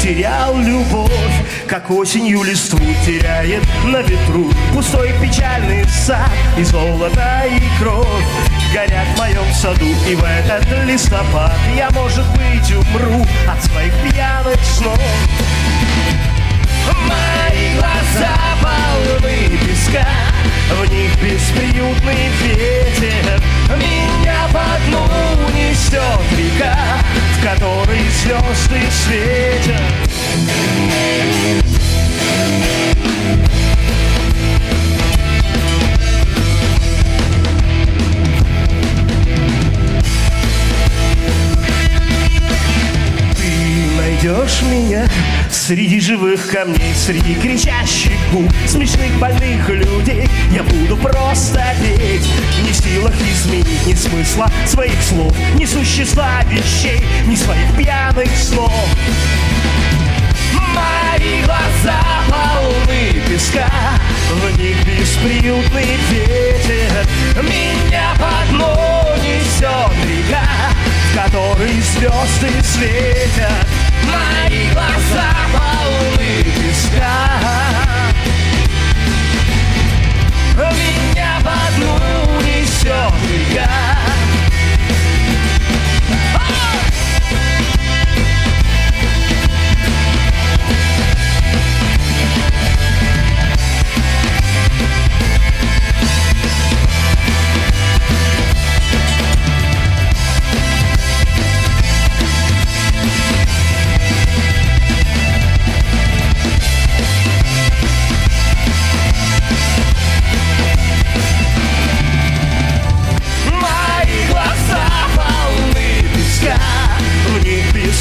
терял 0.00 0.56
любовь 0.58 1.10
Как 1.66 1.90
осенью 1.90 2.42
листву 2.42 2.78
теряет 3.04 3.62
на 3.84 4.00
ветру 4.02 4.50
Пустой 4.72 5.12
печальный 5.20 5.84
сад 5.88 6.30
И 6.56 6.62
золото, 6.62 7.44
и 7.46 7.60
кровь 7.78 8.06
Горят 8.72 9.06
в 9.14 9.18
моем 9.18 9.52
саду. 9.52 9.86
И 10.08 10.14
в 10.14 10.24
этот 10.24 10.66
листопад 10.86 11.56
Я, 11.76 11.90
может 11.90 12.26
быть, 12.32 12.72
умру 12.72 13.26
От 13.48 13.62
своих 13.64 13.92
пьяных 14.02 14.62
снов. 14.64 14.98
Мои 16.86 17.74
глаза 17.76 18.36
полны 18.62 19.58
песка 19.58 20.06
В 20.70 20.90
них 20.90 21.10
бесприютный 21.22 22.28
ветер. 22.42 23.40
Меня 23.76 24.48
по 24.52 24.64
дну 24.86 25.06
несет 25.54 26.02
река 26.36 26.76
В 27.32 27.42
которой 27.42 28.08
звезды 28.10 28.80
светят 28.90 30.04
найдешь 44.24 44.62
меня 44.62 45.06
среди 45.50 46.00
живых 46.00 46.50
камней, 46.50 46.94
среди 46.94 47.34
кричащих 47.34 48.12
губ, 48.32 48.50
смешных 48.66 49.12
больных 49.18 49.68
людей. 49.68 50.26
Я 50.50 50.62
буду 50.62 50.96
просто 50.96 51.62
петь, 51.80 52.26
не 52.62 52.70
в 52.70 52.74
силах 52.74 53.14
изменить 53.20 53.86
ни 53.86 53.94
смысла 53.94 54.50
своих 54.66 55.00
слов, 55.02 55.36
ни 55.56 55.66
существа 55.66 56.42
вещей, 56.50 57.04
ни 57.26 57.36
своих 57.36 57.76
пьяных 57.76 58.30
снов. 58.38 58.72
Мои 60.74 61.42
глаза 61.42 62.00
полны 62.28 63.20
песка, 63.28 63.68
в 64.30 64.58
них 64.58 64.76
бесприютный 64.86 65.98
ветер. 66.10 67.06
Меня 67.42 68.14
по 68.18 68.50
дну 68.50 68.74
несет 69.22 69.92
река, 70.08 70.48
в 71.10 71.14
которой 71.14 71.80
звезды 71.82 72.62
светят. 72.62 73.83
Мои 74.06 74.70
глаза 74.72 75.28
полны 75.52 76.44
песка. 76.44 77.16
Меня 80.56 81.38
по 81.42 81.58
дну 81.76 82.40
несет. 82.42 83.93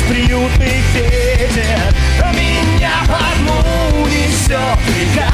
приют 0.08 0.51
ветер 0.58 1.93
а 2.22 2.32
Меня 2.34 2.91
одну 3.08 4.08
несет 4.08 4.80
река 4.97 5.30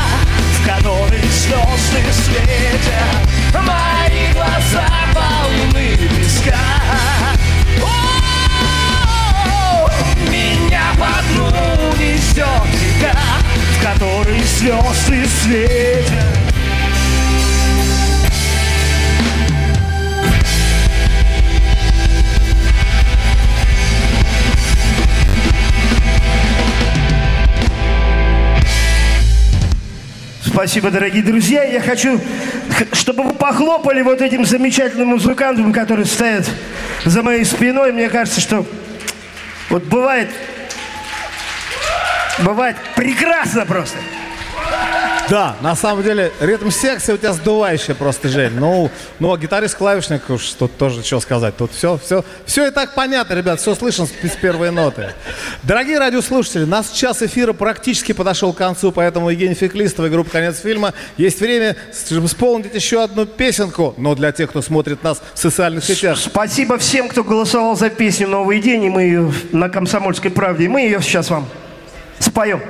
В 0.54 0.68
которой 0.68 1.28
звезды 1.30 2.04
светят 2.12 3.28
Мои 3.54 4.34
глаза 4.34 4.88
полны 5.14 5.98
песка 6.18 6.66
О-о-о! 7.82 9.90
Меня 10.30 10.86
одну 10.94 11.50
несет 11.98 12.68
река 12.82 13.16
В 13.72 13.74
которой 13.84 14.42
звезды 14.44 15.20
светят 15.44 16.39
Спасибо, 30.60 30.91
дорогие 30.91 31.24
друзья. 31.24 31.64
Я 31.64 31.80
хочу, 31.80 32.20
чтобы 32.91 33.24
вы 33.24 33.34
похлопали 33.34 34.01
вот 34.01 34.22
этим 34.22 34.43
замечательным 34.43 35.07
музыкантам, 35.07 35.72
которые 35.72 36.05
стоят 36.05 36.49
за 37.05 37.24
моей 37.24 37.45
спиной. 37.45 37.93
Мне 37.93 38.10
кажется, 38.10 38.41
что 38.41 38.66
вот 39.70 39.86
бывает, 39.86 40.28
бывает 42.39 42.76
прекрасно 42.97 43.66
просто. 43.66 43.99
Да, 45.30 45.56
на 45.62 45.76
самом 45.76 46.04
деле, 46.04 46.32
ритм 46.40 46.72
секции 46.72 47.14
у 47.14 47.18
тебя 47.18 47.34
сдувающая 47.34 47.94
просто, 47.94 48.30
Жень. 48.30 48.54
Ну, 48.56 48.90
ну, 49.20 49.32
а 49.32 49.38
гитарист-клавишник, 49.38 50.28
уж 50.30 50.50
тут 50.54 50.76
тоже 50.76 51.04
что 51.04 51.20
сказать. 51.20 51.56
Тут 51.56 51.72
все, 51.72 52.00
все, 52.04 52.26
все 52.46 52.68
и 52.68 52.72
так 52.72 52.96
понятно, 52.96 53.36
ребят, 53.36 53.60
все 53.60 53.76
слышно 53.76 54.08
с, 54.08 54.10
с 54.10 54.36
первой 54.42 54.72
ноты. 54.72 55.14
Дорогие 55.62 56.00
радиослушатели, 56.00 56.64
нас 56.66 56.90
час 56.92 57.22
эфира 57.22 57.54
практически 57.54 58.12
подошел 58.12 58.54
к 58.54 58.58
концу, 58.58 58.92
поэтому 58.92 59.30
Евгений 59.30 59.54
Феклистов 59.54 60.08
и 60.08 60.10
группа 60.10 60.32
«Конец 60.32 60.62
фильма» 60.62 60.96
есть 61.18 61.40
время, 61.40 61.76
чтобы 61.94 62.26
исполнить 62.26 62.74
еще 62.74 63.04
одну 63.04 63.28
песенку, 63.28 63.94
но 63.98 64.16
для 64.16 64.32
тех, 64.32 64.50
кто 64.50 64.64
смотрит 64.64 65.04
нас 65.04 65.22
в 65.36 65.38
социальных 65.38 65.84
сетях. 65.84 66.18
Спасибо 66.18 66.80
всем, 66.80 67.08
кто 67.08 67.24
голосовал 67.24 67.76
за 67.76 67.92
песню 67.92 68.28
«Новый 68.28 68.62
день», 68.62 68.86
и 68.86 68.90
мы 68.90 69.04
ее 69.04 69.32
на 69.52 69.70
«Комсомольской 69.70 70.32
правде», 70.32 70.66
и 70.66 70.68
мы 70.68 70.82
ее 70.82 71.00
сейчас 71.02 71.30
вам 71.30 71.48
споем. 72.18 72.62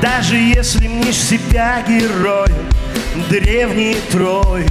Даже 0.00 0.36
если 0.36 0.88
мнишь 0.88 1.16
себя 1.16 1.84
героем 1.86 2.66
древней 3.28 3.96
Трои 4.10 4.66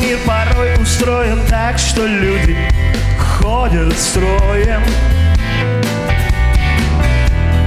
Мир 0.00 0.18
порой 0.26 0.74
устроен 0.82 1.40
так, 1.48 1.78
что 1.78 2.04
люди 2.06 2.56
ходят 3.18 3.96
строем. 3.96 4.82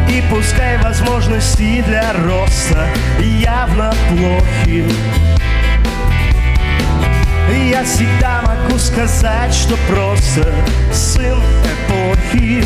И 0.09 0.23
пускай 0.29 0.77
возможности 0.79 1.81
для 1.87 2.11
роста 2.13 2.87
явно 3.19 3.93
плохи. 4.09 4.85
Я 7.69 7.83
всегда 7.83 8.41
могу 8.45 8.77
сказать, 8.77 9.53
что 9.53 9.77
просто 9.87 10.53
сын 10.93 11.39
эпохи 11.87 12.63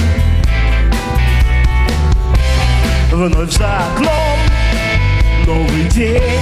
Вновь 3.13 3.51
за 3.51 3.77
окном 3.77 4.39
новый 5.45 5.83
день. 5.89 6.41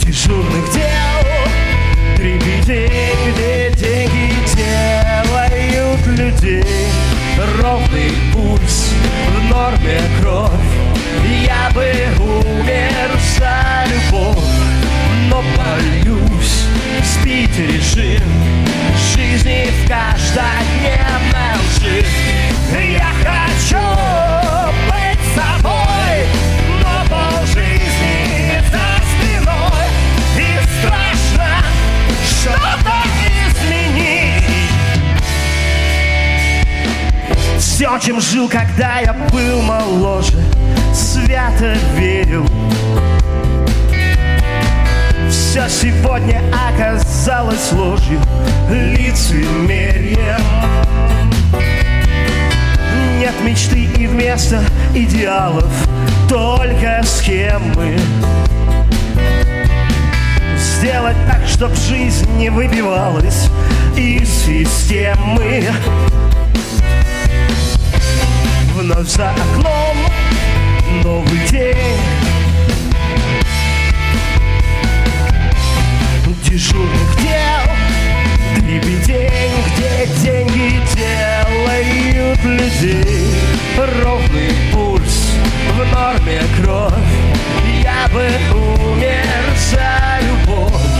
Дежурных 0.00 0.72
дел 0.74 1.38
Дребедень, 2.16 3.32
где 3.32 3.70
деньги 3.70 4.34
делают 4.56 6.06
людей. 6.08 6.88
Ровный 7.62 8.12
пульс, 8.32 8.90
в 9.28 9.48
норме 9.48 10.00
кровь. 10.20 10.50
Я 11.46 11.70
бы 11.72 11.86
умер 12.20 13.10
за 13.38 13.84
любовь 13.92 14.44
Но 15.30 15.44
боюсь 15.56 16.37
сбить 17.04 17.58
режим 17.58 18.22
Жизни 19.14 19.68
в 19.70 19.88
каждодневной 19.88 21.54
лжи. 21.76 22.04
Я 22.92 23.10
хочу 23.24 23.84
быть 24.86 25.22
собой 25.34 26.26
Но 26.82 27.04
полжизни 27.08 28.62
за 28.70 28.86
спиной 29.10 29.86
И 30.36 30.40
страшно 30.78 31.50
что-то 32.24 32.96
изменить. 33.48 34.44
Все, 37.58 37.98
чем 37.98 38.20
жил, 38.20 38.48
когда 38.48 39.00
я 39.00 39.12
был 39.12 39.62
моложе 39.62 40.38
Свято 40.92 41.76
верил 41.96 42.46
все 45.66 45.90
сегодня 45.90 46.40
оказалось 46.52 47.72
ложью, 47.72 48.20
лицемерием. 48.70 50.40
Нет 53.18 53.34
мечты 53.44 53.84
и 53.84 54.06
вместо 54.06 54.62
идеалов 54.94 55.66
только 56.28 57.00
схемы. 57.04 57.98
Сделать 60.56 61.16
так, 61.26 61.40
чтоб 61.48 61.74
жизнь 61.74 62.30
не 62.36 62.50
выбивалась 62.50 63.48
из 63.96 64.28
системы. 64.28 65.64
Вновь 68.76 69.08
за 69.08 69.30
окном 69.30 69.96
новый 71.02 71.38
день 71.48 72.27
дежурных 76.58 77.16
дел 77.22 78.62
Дребедень, 78.62 79.52
где 79.76 80.06
деньги 80.20 80.80
делают 80.96 82.44
людей. 82.44 83.32
Ровный 84.02 84.50
пульс, 84.72 85.34
в 85.74 85.94
норме 85.94 86.42
кровь. 86.60 86.92
Я 87.80 88.08
бы 88.12 88.26
умер 88.52 89.54
за 89.70 90.18
любовь 90.26 90.97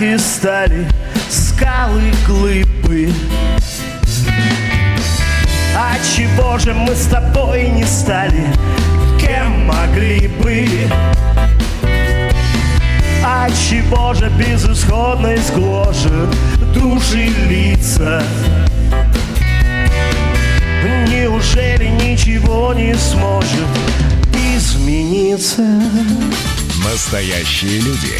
как 0.00 0.02
и 0.02 0.18
стали 0.18 0.86
Скалы, 1.28 2.12
глыбы 2.26 3.12
А 5.76 5.94
чего 6.16 6.58
же 6.58 6.74
мы 6.74 6.94
с 6.94 7.06
тобой 7.06 7.68
не 7.68 7.84
стали 7.84 8.46
Кем 9.20 9.66
могли 9.66 10.28
бы 10.28 10.66
А 13.24 13.48
чего 13.50 14.14
же 14.14 14.30
безысходность 14.30 15.52
гложет 15.54 16.34
Души 16.74 17.30
лица 17.48 18.22
Неужели 21.08 21.86
ничего 21.86 22.72
не 22.72 22.94
сможет 22.94 23.68
измениться? 24.56 25.62
Настоящие 26.82 27.80
люди. 27.80 28.19